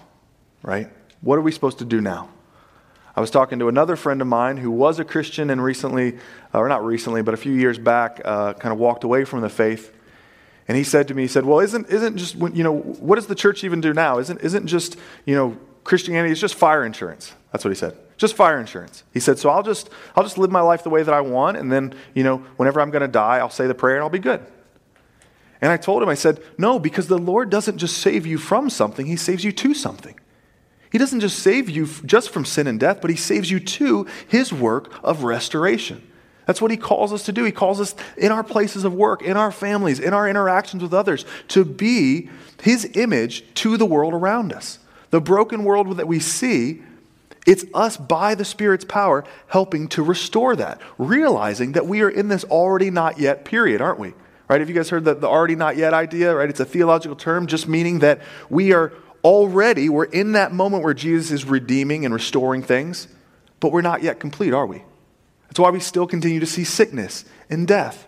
Right? 0.63 0.89
What 1.21 1.37
are 1.37 1.41
we 1.41 1.51
supposed 1.51 1.79
to 1.79 1.85
do 1.85 2.01
now? 2.01 2.29
I 3.15 3.21
was 3.21 3.29
talking 3.29 3.59
to 3.59 3.67
another 3.67 3.95
friend 3.95 4.21
of 4.21 4.27
mine 4.27 4.57
who 4.57 4.71
was 4.71 4.97
a 4.97 5.05
Christian 5.05 5.51
and 5.51 5.63
recently, 5.63 6.17
or 6.51 6.67
not 6.67 6.83
recently, 6.83 7.21
but 7.21 7.35
a 7.35 7.37
few 7.37 7.53
years 7.53 7.77
back, 7.77 8.19
uh, 8.25 8.53
kind 8.53 8.73
of 8.73 8.79
walked 8.79 9.03
away 9.03 9.23
from 9.23 9.41
the 9.41 9.49
faith. 9.49 9.93
And 10.67 10.77
he 10.77 10.83
said 10.83 11.07
to 11.09 11.13
me, 11.13 11.23
he 11.23 11.27
said, 11.27 11.45
well, 11.45 11.59
isn't, 11.59 11.89
isn't 11.89 12.17
just, 12.17 12.35
you 12.35 12.63
know, 12.63 12.77
what 12.77 13.15
does 13.15 13.27
the 13.27 13.35
church 13.35 13.63
even 13.63 13.81
do 13.81 13.93
now? 13.93 14.19
Isn't, 14.19 14.39
isn't 14.41 14.67
just, 14.67 14.97
you 15.25 15.35
know, 15.35 15.57
Christianity, 15.83 16.31
it's 16.31 16.39
just 16.39 16.55
fire 16.55 16.85
insurance. 16.85 17.33
That's 17.51 17.65
what 17.65 17.71
he 17.71 17.75
said. 17.75 17.97
Just 18.17 18.35
fire 18.35 18.59
insurance. 18.59 19.03
He 19.13 19.19
said, 19.19 19.37
so 19.37 19.49
I'll 19.49 19.63
just, 19.63 19.89
I'll 20.15 20.23
just 20.23 20.37
live 20.37 20.51
my 20.51 20.61
life 20.61 20.83
the 20.83 20.89
way 20.89 21.03
that 21.03 21.13
I 21.13 21.21
want. 21.21 21.57
And 21.57 21.71
then, 21.71 21.93
you 22.13 22.23
know, 22.23 22.37
whenever 22.57 22.79
I'm 22.79 22.91
going 22.91 23.01
to 23.01 23.07
die, 23.07 23.39
I'll 23.39 23.49
say 23.49 23.67
the 23.67 23.75
prayer 23.75 23.95
and 23.95 24.03
I'll 24.03 24.09
be 24.09 24.19
good. 24.19 24.45
And 25.59 25.71
I 25.71 25.77
told 25.77 26.03
him, 26.03 26.09
I 26.09 26.13
said, 26.13 26.41
no, 26.57 26.79
because 26.79 27.07
the 27.07 27.17
Lord 27.17 27.49
doesn't 27.49 27.77
just 27.77 27.97
save 27.97 28.25
you 28.25 28.37
from 28.37 28.69
something, 28.69 29.05
he 29.05 29.15
saves 29.15 29.43
you 29.43 29.51
to 29.53 29.73
something. 29.73 30.19
He 30.91 30.97
doesn't 30.97 31.21
just 31.21 31.39
save 31.39 31.69
you 31.69 31.87
just 32.05 32.29
from 32.29 32.45
sin 32.45 32.67
and 32.67 32.79
death, 32.79 33.01
but 33.01 33.09
he 33.09 33.17
saves 33.17 33.49
you 33.49 33.59
to 33.59 34.05
his 34.27 34.53
work 34.53 34.93
of 35.03 35.23
restoration. 35.23 36.07
That's 36.45 36.61
what 36.61 36.71
he 36.71 36.77
calls 36.77 37.13
us 37.13 37.23
to 37.23 37.31
do. 37.31 37.43
He 37.43 37.51
calls 37.51 37.79
us 37.79 37.95
in 38.17 38.31
our 38.31 38.43
places 38.43 38.83
of 38.83 38.93
work, 38.93 39.21
in 39.21 39.37
our 39.37 39.51
families, 39.51 39.99
in 39.99 40.13
our 40.13 40.27
interactions 40.27 40.83
with 40.83 40.93
others, 40.93 41.25
to 41.49 41.63
be 41.63 42.29
his 42.61 42.89
image 42.95 43.43
to 43.55 43.77
the 43.77 43.85
world 43.85 44.13
around 44.13 44.51
us. 44.51 44.79
The 45.09 45.21
broken 45.21 45.63
world 45.63 45.97
that 45.97 46.07
we 46.07 46.19
see, 46.19 46.81
it's 47.45 47.65
us 47.73 47.97
by 47.97 48.35
the 48.35 48.45
Spirit's 48.45 48.85
power 48.85 49.23
helping 49.47 49.87
to 49.89 50.03
restore 50.03 50.55
that, 50.55 50.81
realizing 50.97 51.73
that 51.73 51.85
we 51.85 52.01
are 52.01 52.09
in 52.09 52.27
this 52.27 52.43
already 52.45 52.89
not 52.89 53.19
yet 53.19 53.45
period, 53.45 53.81
aren't 53.81 53.99
we? 53.99 54.13
Right? 54.49 54.59
Have 54.59 54.69
you 54.69 54.75
guys 54.75 54.89
heard 54.89 55.05
the, 55.05 55.15
the 55.15 55.27
already 55.27 55.55
not 55.55 55.77
yet 55.77 55.93
idea? 55.93 56.35
Right? 56.35 56.49
It's 56.49 56.59
a 56.59 56.65
theological 56.65 57.15
term 57.15 57.47
just 57.47 57.67
meaning 57.67 57.99
that 57.99 58.21
we 58.49 58.73
are 58.73 58.91
already, 59.23 59.87
we're 59.87 60.03
in 60.05 60.33
that 60.33 60.51
moment 60.51 60.83
where 60.83 60.93
Jesus 60.93 61.31
is 61.31 61.45
redeeming 61.45 62.03
and 62.05 62.13
restoring 62.13 62.61
things, 62.61 63.07
but 63.59 63.71
we're 63.71 63.81
not 63.81 64.03
yet 64.03 64.19
complete, 64.19 64.53
are 64.53 64.65
we? 64.65 64.83
That's 65.53 65.59
why 65.59 65.69
we 65.69 65.81
still 65.81 66.07
continue 66.07 66.39
to 66.39 66.47
see 66.47 66.63
sickness 66.63 67.25
and 67.47 67.67
death 67.67 68.07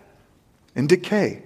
and 0.74 0.88
decay 0.88 1.44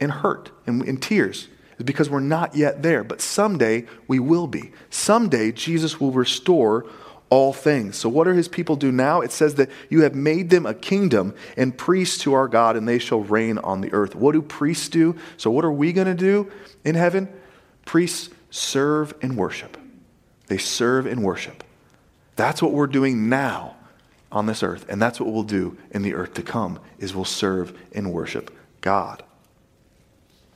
and 0.00 0.12
hurt 0.12 0.52
and, 0.64 0.80
and 0.82 1.02
tears, 1.02 1.48
is 1.76 1.84
because 1.84 2.08
we're 2.08 2.20
not 2.20 2.54
yet 2.54 2.84
there. 2.84 3.02
But 3.02 3.20
someday 3.20 3.86
we 4.06 4.20
will 4.20 4.46
be. 4.46 4.70
Someday 4.90 5.50
Jesus 5.50 5.98
will 5.98 6.12
restore 6.12 6.86
all 7.30 7.52
things. 7.52 7.96
So, 7.96 8.08
what 8.08 8.28
are 8.28 8.34
his 8.34 8.46
people 8.46 8.76
do 8.76 8.92
now? 8.92 9.22
It 9.22 9.32
says 9.32 9.56
that 9.56 9.70
you 9.88 10.02
have 10.02 10.14
made 10.14 10.50
them 10.50 10.66
a 10.66 10.72
kingdom 10.72 11.34
and 11.56 11.76
priests 11.76 12.18
to 12.18 12.32
our 12.32 12.46
God, 12.46 12.76
and 12.76 12.86
they 12.86 13.00
shall 13.00 13.22
reign 13.22 13.58
on 13.58 13.80
the 13.80 13.92
earth. 13.92 14.14
What 14.14 14.34
do 14.34 14.42
priests 14.42 14.88
do? 14.88 15.18
So, 15.36 15.50
what 15.50 15.64
are 15.64 15.72
we 15.72 15.92
going 15.92 16.06
to 16.06 16.14
do 16.14 16.48
in 16.84 16.94
heaven? 16.94 17.28
Priests 17.84 18.30
serve 18.50 19.14
and 19.20 19.36
worship. 19.36 19.76
They 20.46 20.58
serve 20.58 21.06
and 21.06 21.24
worship. 21.24 21.64
That's 22.36 22.62
what 22.62 22.70
we're 22.70 22.86
doing 22.86 23.28
now 23.28 23.74
on 24.32 24.46
this 24.46 24.62
earth, 24.62 24.86
and 24.88 25.00
that's 25.00 25.18
what 25.18 25.32
we'll 25.32 25.42
do 25.42 25.76
in 25.90 26.02
the 26.02 26.14
earth 26.14 26.34
to 26.34 26.42
come 26.42 26.78
is 26.98 27.14
we'll 27.14 27.24
serve 27.24 27.76
and 27.92 28.12
worship 28.12 28.56
God. 28.80 29.22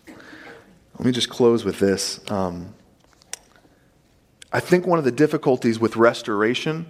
Let 0.07 1.07
me 1.07 1.13
just 1.13 1.29
close 1.29 1.65
with 1.65 1.81
this. 1.81 2.21
Um, 2.31 2.75
I 4.53 4.61
think 4.61 4.87
one 4.87 5.01
of 5.01 5.05
the 5.05 5.13
difficulties 5.13 5.81
with 5.81 5.97
restoration 5.97 6.87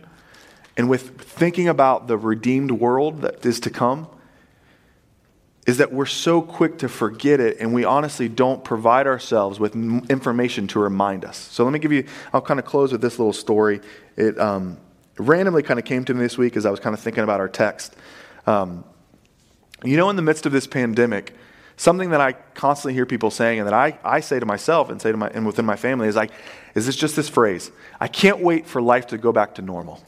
and 0.77 0.91
with 0.91 1.19
thinking 1.21 1.69
about 1.69 2.07
the 2.07 2.19
redeemed 2.19 2.73
world 2.73 3.23
that 3.23 3.47
is 3.47 3.61
to 3.61 3.71
come 3.71 4.09
is 5.67 5.79
that 5.79 5.91
we're 5.91 6.05
so 6.05 6.43
quick 6.43 6.77
to 6.79 6.89
forget 6.89 7.41
it 7.41 7.57
and 7.59 7.73
we 7.73 7.85
honestly 7.85 8.29
don't 8.29 8.63
provide 8.63 9.07
ourselves 9.07 9.59
with 9.59 9.75
information 10.11 10.67
to 10.69 10.79
remind 10.79 11.25
us. 11.25 11.39
So 11.39 11.65
let 11.65 11.73
me 11.73 11.79
give 11.79 11.91
you, 11.93 12.05
I'll 12.35 12.43
kind 12.43 12.61
of 12.61 12.67
close 12.67 12.93
with 12.93 13.01
this 13.01 13.19
little 13.19 13.33
story. 13.33 13.81
It, 14.17 14.39
um, 14.39 14.77
randomly 15.19 15.63
kind 15.63 15.79
of 15.79 15.85
came 15.85 16.05
to 16.05 16.15
me 16.15 16.21
this 16.21 16.39
week 16.39 16.57
as 16.57 16.67
I 16.67 16.71
was 16.71 16.81
kind 16.81 16.95
of 16.95 17.01
thinking 17.01 17.25
about 17.25 17.41
our 17.41 17.49
text. 17.49 17.95
Um, 18.47 18.85
you 19.83 19.97
know, 19.97 20.11
in 20.11 20.17
the 20.17 20.23
midst 20.23 20.47
of 20.47 20.53
this 20.53 20.67
pandemic, 20.67 21.35
something 21.77 22.11
that 22.11 22.21
I 22.21 22.33
constantly 22.33 22.95
hear 22.95 23.07
people 23.07 23.31
saying 23.31 23.61
and 23.61 23.67
that 23.67 23.75
I, 23.75 23.99
I 24.05 24.21
say 24.21 24.41
to 24.41 24.47
myself 24.47 24.91
and 24.91 25.01
say 25.01 25.13
to 25.13 25.19
my 25.19 25.29
and 25.29 25.47
within 25.47 25.65
my 25.65 25.77
family 25.77 26.09
is 26.09 26.17
like, 26.17 26.31
is 26.75 26.87
this 26.87 26.97
just 26.97 27.17
this 27.17 27.29
phrase? 27.29 27.71
I 28.01 28.09
can't 28.09 28.41
wait 28.41 28.67
for 28.67 28.81
life 28.81 29.09
to 29.09 29.19
go 29.19 29.33
back 29.33 29.57
to 29.57 29.63
normal. 29.63 30.03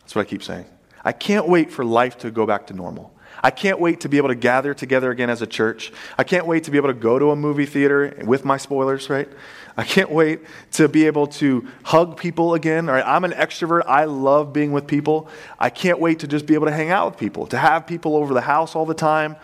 That's 0.00 0.14
what 0.14 0.26
I 0.26 0.30
keep 0.30 0.42
saying. 0.42 0.66
I 1.04 1.12
can't 1.12 1.48
wait 1.48 1.70
for 1.70 1.84
life 1.84 2.18
to 2.18 2.30
go 2.30 2.46
back 2.46 2.66
to 2.68 2.74
normal. 2.74 3.13
I 3.44 3.50
can't 3.50 3.78
wait 3.78 4.00
to 4.00 4.08
be 4.08 4.16
able 4.16 4.30
to 4.30 4.34
gather 4.34 4.72
together 4.72 5.10
again 5.10 5.28
as 5.28 5.42
a 5.42 5.46
church. 5.46 5.92
I 6.16 6.24
can't 6.24 6.46
wait 6.46 6.64
to 6.64 6.70
be 6.70 6.78
able 6.78 6.88
to 6.88 6.94
go 6.94 7.18
to 7.18 7.30
a 7.30 7.36
movie 7.36 7.66
theater 7.66 8.16
with 8.24 8.42
my 8.42 8.56
spoilers, 8.56 9.10
right? 9.10 9.28
I 9.76 9.84
can't 9.84 10.10
wait 10.10 10.40
to 10.72 10.88
be 10.88 11.06
able 11.06 11.26
to 11.26 11.68
hug 11.82 12.16
people 12.16 12.54
again. 12.54 12.86
Right? 12.86 13.04
I'm 13.06 13.22
an 13.22 13.32
extrovert. 13.32 13.82
I 13.86 14.06
love 14.06 14.54
being 14.54 14.72
with 14.72 14.86
people. 14.86 15.28
I 15.58 15.68
can't 15.68 16.00
wait 16.00 16.20
to 16.20 16.26
just 16.26 16.46
be 16.46 16.54
able 16.54 16.68
to 16.68 16.72
hang 16.72 16.88
out 16.88 17.10
with 17.10 17.20
people, 17.20 17.46
to 17.48 17.58
have 17.58 17.86
people 17.86 18.16
over 18.16 18.32
the 18.32 18.40
house 18.40 18.74
all 18.74 18.86
the 18.86 18.94
time. 18.94 19.36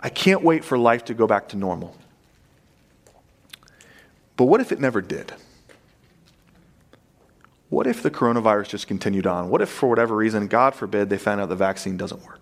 I 0.00 0.08
can't 0.08 0.42
wait 0.42 0.64
for 0.64 0.76
life 0.76 1.04
to 1.04 1.14
go 1.14 1.28
back 1.28 1.50
to 1.50 1.56
normal. 1.56 1.96
But 4.36 4.46
what 4.46 4.60
if 4.60 4.72
it 4.72 4.80
never 4.80 5.00
did? 5.00 5.32
What 7.68 7.86
if 7.86 8.02
the 8.02 8.10
coronavirus 8.10 8.70
just 8.70 8.88
continued 8.88 9.28
on? 9.28 9.50
What 9.50 9.62
if, 9.62 9.68
for 9.68 9.88
whatever 9.88 10.16
reason, 10.16 10.48
God 10.48 10.74
forbid, 10.74 11.10
they 11.10 11.18
found 11.18 11.40
out 11.40 11.48
the 11.48 11.54
vaccine 11.54 11.96
doesn't 11.96 12.26
work? 12.26 12.39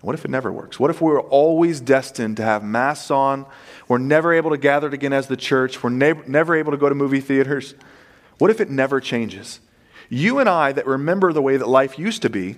What 0.00 0.14
if 0.14 0.24
it 0.24 0.30
never 0.30 0.52
works? 0.52 0.78
What 0.78 0.90
if 0.90 1.00
we're 1.00 1.20
always 1.20 1.80
destined 1.80 2.36
to 2.36 2.44
have 2.44 2.62
masks 2.62 3.10
on? 3.10 3.46
We're 3.88 3.98
never 3.98 4.32
able 4.32 4.50
to 4.50 4.56
gather 4.56 4.88
again 4.88 5.12
as 5.12 5.26
the 5.26 5.36
church. 5.36 5.82
We're 5.82 5.90
ne- 5.90 6.22
never 6.26 6.54
able 6.54 6.70
to 6.70 6.78
go 6.78 6.88
to 6.88 6.94
movie 6.94 7.20
theaters. 7.20 7.74
What 8.38 8.50
if 8.50 8.60
it 8.60 8.70
never 8.70 9.00
changes? 9.00 9.60
You 10.08 10.38
and 10.38 10.48
I, 10.48 10.72
that 10.72 10.86
remember 10.86 11.32
the 11.32 11.42
way 11.42 11.56
that 11.56 11.68
life 11.68 11.98
used 11.98 12.22
to 12.22 12.30
be, 12.30 12.56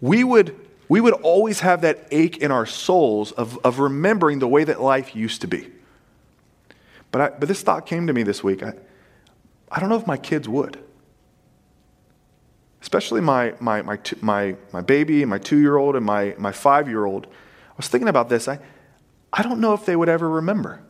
we 0.00 0.24
would 0.24 0.54
we 0.88 1.00
would 1.00 1.14
always 1.14 1.60
have 1.60 1.80
that 1.80 2.06
ache 2.10 2.36
in 2.36 2.50
our 2.50 2.66
souls 2.66 3.32
of, 3.32 3.58
of 3.64 3.78
remembering 3.78 4.40
the 4.40 4.48
way 4.48 4.62
that 4.62 4.78
life 4.78 5.16
used 5.16 5.40
to 5.40 5.46
be. 5.46 5.70
But, 7.10 7.20
I, 7.20 7.28
but 7.30 7.48
this 7.48 7.62
thought 7.62 7.86
came 7.86 8.08
to 8.08 8.12
me 8.12 8.24
this 8.24 8.44
week. 8.44 8.62
I, 8.62 8.74
I 9.70 9.80
don't 9.80 9.88
know 9.88 9.96
if 9.96 10.06
my 10.06 10.18
kids 10.18 10.50
would. 10.50 10.78
Especially 12.82 13.20
my, 13.20 13.54
my, 13.60 13.80
my, 13.80 13.98
my, 14.20 14.56
my 14.72 14.80
baby, 14.82 15.24
my 15.24 15.38
two 15.38 15.58
year 15.58 15.76
old, 15.76 15.96
and 15.96 16.04
my, 16.04 16.34
my 16.36 16.52
five 16.52 16.88
year 16.88 17.06
old. 17.06 17.26
I 17.26 17.74
was 17.76 17.88
thinking 17.88 18.08
about 18.08 18.28
this. 18.28 18.48
I, 18.48 18.58
I 19.32 19.42
don't 19.42 19.60
know 19.60 19.72
if 19.72 19.86
they 19.86 19.96
would 19.96 20.10
ever 20.10 20.28
remember. 20.28 20.82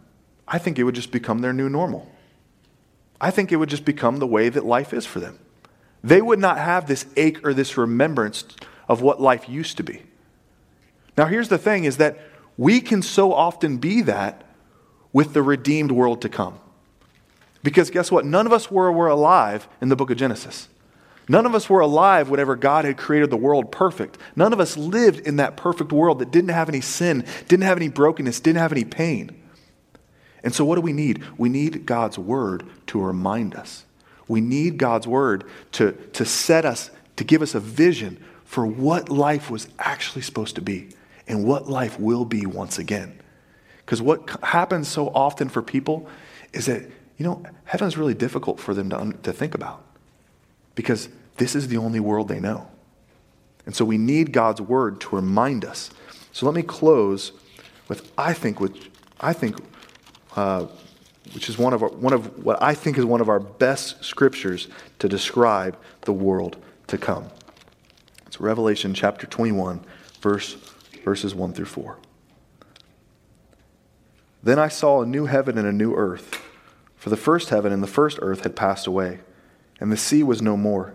I 0.49 0.59
think 0.59 0.79
it 0.79 0.85
would 0.85 0.95
just 0.95 1.13
become 1.13 1.41
their 1.41 1.53
new 1.53 1.69
normal. 1.69 2.11
I 3.21 3.31
think 3.31 3.53
it 3.53 3.57
would 3.57 3.69
just 3.69 3.85
become 3.85 4.17
the 4.17 4.27
way 4.27 4.49
that 4.49 4.65
life 4.65 4.93
is 4.93 5.07
for 5.07 5.21
them. 5.21 5.39
They 6.03 6.21
would 6.21 6.41
not 6.41 6.59
have 6.59 6.89
this 6.89 7.07
ache 7.17 7.47
or 7.47 7.55
this 7.55 7.77
remembrance 7.77 8.45
of 8.89 9.03
what 9.03 9.21
life 9.21 9.49
used 9.49 9.77
to 9.77 9.85
be. 9.85 10.03
Now, 11.17 11.27
here's 11.27 11.49
the 11.49 11.59
thing 11.59 11.85
is 11.85 11.99
that 11.99 12.19
we 12.57 12.81
can 12.81 13.03
so 13.03 13.33
often 13.33 13.77
be 13.77 14.01
that 14.03 14.45
with 15.13 15.35
the 15.35 15.43
redeemed 15.43 15.93
world 15.93 16.23
to 16.23 16.29
come. 16.29 16.59
Because 17.63 17.91
guess 17.91 18.11
what? 18.11 18.25
None 18.25 18.47
of 18.47 18.53
us 18.53 18.71
were, 18.71 18.91
were 18.91 19.07
alive 19.07 19.69
in 19.81 19.89
the 19.89 19.97
book 19.97 20.11
of 20.11 20.17
Genesis. 20.17 20.69
None 21.33 21.47
of 21.47 21.55
us 21.55 21.71
were 21.71 21.81
alive 21.81 22.29
whenever 22.29 22.57
God 22.57 22.85
had 22.85 22.99
created 22.99 23.31
the 23.31 23.38
world 23.38 23.73
perfect. 23.73 24.18
None 24.37 24.53
of 24.53 24.61
us 24.61 24.77
lived 24.77 25.27
in 25.27 25.37
that 25.37 25.57
perfect 25.57 25.90
world 25.90 26.18
that 26.18 26.31
didn't 26.31 26.51
have 26.51 26.68
any 26.68 26.83
sin, 26.83 27.25
didn't 27.49 27.64
have 27.64 27.79
any 27.79 27.88
brokenness, 27.88 28.38
didn't 28.38 28.59
have 28.59 28.71
any 28.71 28.85
pain. 28.85 29.31
And 30.42 30.55
so, 30.55 30.66
what 30.66 30.75
do 30.75 30.83
we 30.83 30.92
need? 30.92 31.25
We 31.38 31.49
need 31.49 31.87
God's 31.87 32.18
word 32.18 32.66
to 32.88 33.01
remind 33.01 33.55
us. 33.55 33.87
We 34.29 34.42
need 34.42 34.77
God's 34.77 35.07
word 35.07 35.45
to, 35.73 35.92
to 35.92 36.27
set 36.27 36.66
us, 36.66 36.90
to 37.16 37.25
give 37.25 37.40
us 37.40 37.55
a 37.55 37.61
vision 37.61 38.23
for 38.45 38.66
what 38.66 39.09
life 39.09 39.51
was 39.51 39.68
actually 39.79 40.21
supposed 40.21 40.57
to 40.57 40.61
be 40.61 40.90
and 41.27 41.47
what 41.47 41.66
life 41.66 41.99
will 41.99 42.27
be 42.27 42.45
once 42.45 42.79
again. 42.79 43.18
Because 43.79 44.03
what 44.03 44.29
happens 44.42 44.87
so 44.87 45.09
often 45.14 45.49
for 45.49 45.62
people 45.62 46.07
is 46.53 46.66
that, 46.66 46.83
you 47.16 47.25
know, 47.25 47.42
heaven's 47.64 47.97
really 47.97 48.12
difficult 48.12 48.61
for 48.61 48.75
them 48.75 48.90
to, 48.90 49.14
to 49.23 49.33
think 49.33 49.55
about 49.55 49.83
because 50.75 51.09
this 51.37 51.55
is 51.55 51.68
the 51.68 51.77
only 51.77 52.01
world 52.01 52.29
they 52.29 52.40
know. 52.40 52.68
And 53.64 53.75
so 53.75 53.85
we 53.85 53.99
need 53.99 54.33
God's 54.33 54.61
word 54.61 55.01
to 55.03 55.16
remind 55.16 55.64
us. 55.64 55.90
So 56.33 56.47
let 56.47 56.55
me 56.55 56.62
close 56.62 57.33
with, 57.88 58.12
I 58.18 58.33
think, 58.33 58.61
which 58.61 58.90
I 59.21 59.33
think, 59.33 59.57
uh, 60.35 60.66
which 61.33 61.49
is 61.49 61.59
one 61.59 61.73
of, 61.73 61.83
our, 61.83 61.90
one 61.90 62.12
of 62.12 62.45
what 62.45 62.61
I 62.62 62.75
think 62.75 62.99
is 62.99 63.05
one 63.05 63.21
of 63.21 63.29
our 63.29 63.38
best 63.38 64.03
scriptures 64.05 64.68
to 64.99 65.09
describe 65.09 65.77
the 66.03 66.12
world 66.12 66.57
to 66.88 66.99
come. 66.99 67.29
It's 68.27 68.40
Revelation 68.40 68.95
chapter 68.95 69.27
21, 69.27 69.85
verse, 70.21 70.55
verses 71.05 71.35
1 71.35 71.53
through 71.53 71.66
4. 71.66 71.99
Then 74.42 74.59
I 74.59 74.68
saw 74.68 75.03
a 75.03 75.07
new 75.07 75.27
heaven 75.27 75.57
and 75.57 75.68
a 75.68 75.73
new 75.73 75.95
earth, 75.95 76.42
for 76.97 77.11
the 77.11 77.16
first 77.16 77.51
heaven 77.51 77.73
and 77.73 77.83
the 77.83 77.87
first 77.87 78.18
earth 78.23 78.42
had 78.42 78.57
passed 78.57 78.87
away, 78.87 79.21
and 79.79 79.92
the 79.92 79.97
sea 79.97 80.23
was 80.23 80.42
no 80.42 80.57
more. 80.57 80.95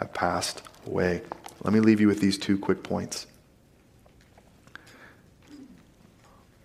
have 0.00 0.12
passed 0.12 0.62
away. 0.86 1.22
Let 1.62 1.72
me 1.72 1.80
leave 1.80 2.00
you 2.00 2.08
with 2.08 2.20
these 2.20 2.38
two 2.38 2.58
quick 2.58 2.82
points. 2.82 3.26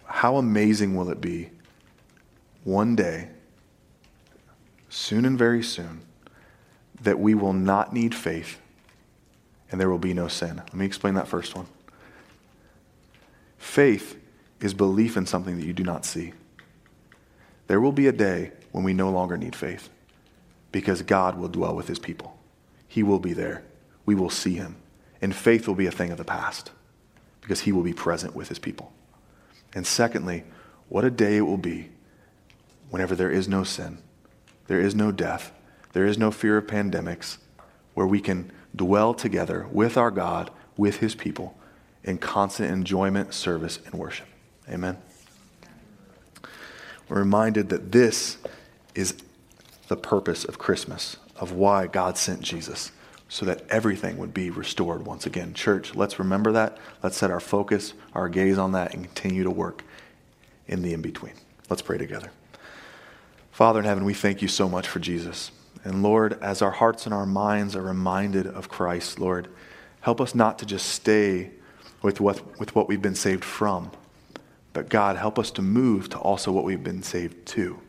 How 0.05 0.37
amazing 0.37 0.95
will 0.95 1.09
it 1.09 1.21
be 1.21 1.51
one 2.63 2.95
day, 2.95 3.27
soon 4.89 5.25
and 5.25 5.37
very 5.37 5.61
soon, 5.61 6.01
that 7.01 7.19
we 7.19 7.35
will 7.35 7.53
not 7.53 7.93
need 7.93 8.15
faith 8.15 8.59
and 9.69 9.79
there 9.81 9.89
will 9.89 9.99
be 9.99 10.13
no 10.13 10.27
sin. 10.27 10.57
Let 10.57 10.73
me 10.73 10.85
explain 10.85 11.15
that 11.15 11.27
first 11.27 11.55
one. 11.55 11.67
Faith 13.57 14.17
is 14.61 14.73
belief 14.73 15.17
in 15.17 15.25
something 15.25 15.57
that 15.57 15.65
you 15.65 15.73
do 15.73 15.83
not 15.83 16.05
see. 16.05 16.33
There 17.67 17.81
will 17.81 17.91
be 17.91 18.07
a 18.07 18.13
day 18.13 18.51
when 18.71 18.83
we 18.83 18.93
no 18.93 19.09
longer 19.09 19.37
need 19.37 19.55
faith 19.55 19.89
because 20.71 21.01
God 21.01 21.37
will 21.37 21.49
dwell 21.49 21.75
with 21.75 21.87
his 21.87 21.99
people. 21.99 22.34
He 22.95 23.03
will 23.03 23.19
be 23.19 23.33
there. 23.33 23.61
We 24.05 24.15
will 24.15 24.29
see 24.29 24.53
him. 24.53 24.77
And 25.21 25.35
faith 25.35 25.67
will 25.67 25.75
be 25.75 25.85
a 25.85 25.91
thing 25.91 26.11
of 26.11 26.17
the 26.17 26.23
past 26.23 26.71
because 27.41 27.59
he 27.59 27.73
will 27.73 27.83
be 27.83 27.91
present 27.91 28.37
with 28.37 28.47
his 28.47 28.57
people. 28.57 28.93
And 29.73 29.85
secondly, 29.85 30.45
what 30.87 31.03
a 31.03 31.11
day 31.11 31.35
it 31.35 31.41
will 31.41 31.57
be 31.57 31.89
whenever 32.89 33.13
there 33.13 33.29
is 33.29 33.49
no 33.49 33.65
sin, 33.65 33.97
there 34.67 34.79
is 34.79 34.95
no 34.95 35.11
death, 35.11 35.51
there 35.91 36.05
is 36.05 36.17
no 36.17 36.31
fear 36.31 36.55
of 36.55 36.67
pandemics, 36.67 37.37
where 37.95 38.07
we 38.07 38.21
can 38.21 38.49
dwell 38.73 39.13
together 39.13 39.67
with 39.73 39.97
our 39.97 40.09
God, 40.09 40.49
with 40.77 40.99
his 40.99 41.15
people, 41.15 41.57
in 42.01 42.17
constant 42.17 42.71
enjoyment, 42.71 43.33
service, 43.33 43.77
and 43.85 43.95
worship. 43.95 44.27
Amen. 44.69 44.97
We're 47.09 47.19
reminded 47.19 47.67
that 47.67 47.91
this 47.91 48.37
is 48.95 49.17
the 49.89 49.97
purpose 49.97 50.45
of 50.45 50.57
Christmas, 50.57 51.17
of 51.37 51.51
why 51.51 51.87
God 51.87 52.17
sent 52.17 52.41
Jesus, 52.41 52.91
so 53.27 53.45
that 53.45 53.63
everything 53.69 54.17
would 54.17 54.33
be 54.33 54.49
restored 54.49 55.05
once 55.05 55.25
again. 55.25 55.53
Church, 55.53 55.95
let's 55.95 56.19
remember 56.19 56.51
that. 56.53 56.77
Let's 57.03 57.17
set 57.17 57.31
our 57.31 57.39
focus, 57.39 57.93
our 58.13 58.29
gaze 58.29 58.57
on 58.57 58.71
that, 58.73 58.93
and 58.93 59.03
continue 59.03 59.43
to 59.43 59.51
work 59.51 59.83
in 60.67 60.81
the 60.81 60.93
in 60.93 61.01
between. 61.01 61.33
Let's 61.69 61.81
pray 61.81 61.97
together. 61.97 62.31
Father 63.51 63.79
in 63.79 63.85
heaven, 63.85 64.05
we 64.05 64.13
thank 64.13 64.41
you 64.41 64.47
so 64.47 64.69
much 64.69 64.87
for 64.87 64.99
Jesus. 64.99 65.51
And 65.83 66.03
Lord, 66.03 66.41
as 66.41 66.61
our 66.61 66.71
hearts 66.71 67.05
and 67.05 67.13
our 67.13 67.25
minds 67.25 67.75
are 67.75 67.81
reminded 67.81 68.47
of 68.47 68.69
Christ, 68.69 69.19
Lord, 69.19 69.47
help 70.01 70.19
us 70.19 70.35
not 70.35 70.59
to 70.59 70.65
just 70.65 70.87
stay 70.87 71.51
with 72.01 72.19
what, 72.19 72.59
with 72.59 72.75
what 72.75 72.87
we've 72.87 73.01
been 73.01 73.15
saved 73.15 73.43
from, 73.43 73.91
but 74.73 74.89
God, 74.89 75.15
help 75.15 75.39
us 75.39 75.51
to 75.51 75.61
move 75.61 76.09
to 76.09 76.17
also 76.17 76.51
what 76.51 76.65
we've 76.65 76.83
been 76.83 77.01
saved 77.01 77.45
to. 77.47 77.79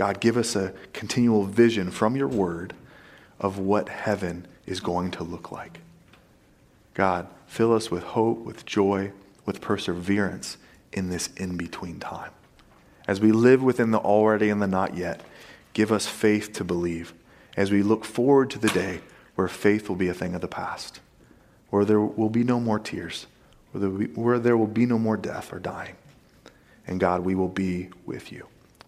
God, 0.00 0.18
give 0.18 0.38
us 0.38 0.56
a 0.56 0.72
continual 0.94 1.44
vision 1.44 1.90
from 1.90 2.16
your 2.16 2.26
word 2.26 2.72
of 3.38 3.58
what 3.58 3.90
heaven 3.90 4.46
is 4.64 4.80
going 4.80 5.10
to 5.10 5.22
look 5.22 5.52
like. 5.52 5.80
God, 6.94 7.28
fill 7.46 7.74
us 7.74 7.90
with 7.90 8.02
hope, 8.02 8.38
with 8.38 8.64
joy, 8.64 9.12
with 9.44 9.60
perseverance 9.60 10.56
in 10.90 11.10
this 11.10 11.28
in 11.36 11.58
between 11.58 12.00
time. 12.00 12.30
As 13.06 13.20
we 13.20 13.30
live 13.30 13.62
within 13.62 13.90
the 13.90 13.98
already 13.98 14.48
and 14.48 14.62
the 14.62 14.66
not 14.66 14.96
yet, 14.96 15.20
Give 15.72 15.92
us 15.92 16.06
faith 16.06 16.52
to 16.54 16.64
believe 16.64 17.14
as 17.56 17.70
we 17.70 17.82
look 17.82 18.04
forward 18.04 18.50
to 18.50 18.58
the 18.58 18.68
day 18.68 19.00
where 19.34 19.48
faith 19.48 19.88
will 19.88 19.96
be 19.96 20.08
a 20.08 20.14
thing 20.14 20.34
of 20.34 20.40
the 20.40 20.48
past, 20.48 21.00
where 21.70 21.84
there 21.84 22.00
will 22.00 22.30
be 22.30 22.44
no 22.44 22.58
more 22.60 22.78
tears, 22.78 23.26
where 23.70 23.80
there 23.80 23.90
will 23.90 23.98
be, 23.98 24.06
where 24.06 24.38
there 24.38 24.56
will 24.56 24.66
be 24.66 24.86
no 24.86 24.98
more 24.98 25.16
death 25.16 25.52
or 25.52 25.58
dying. 25.58 25.96
And 26.86 26.98
God, 26.98 27.24
we 27.24 27.34
will 27.34 27.48
be 27.48 27.88
with 28.04 28.32
you. 28.32 28.46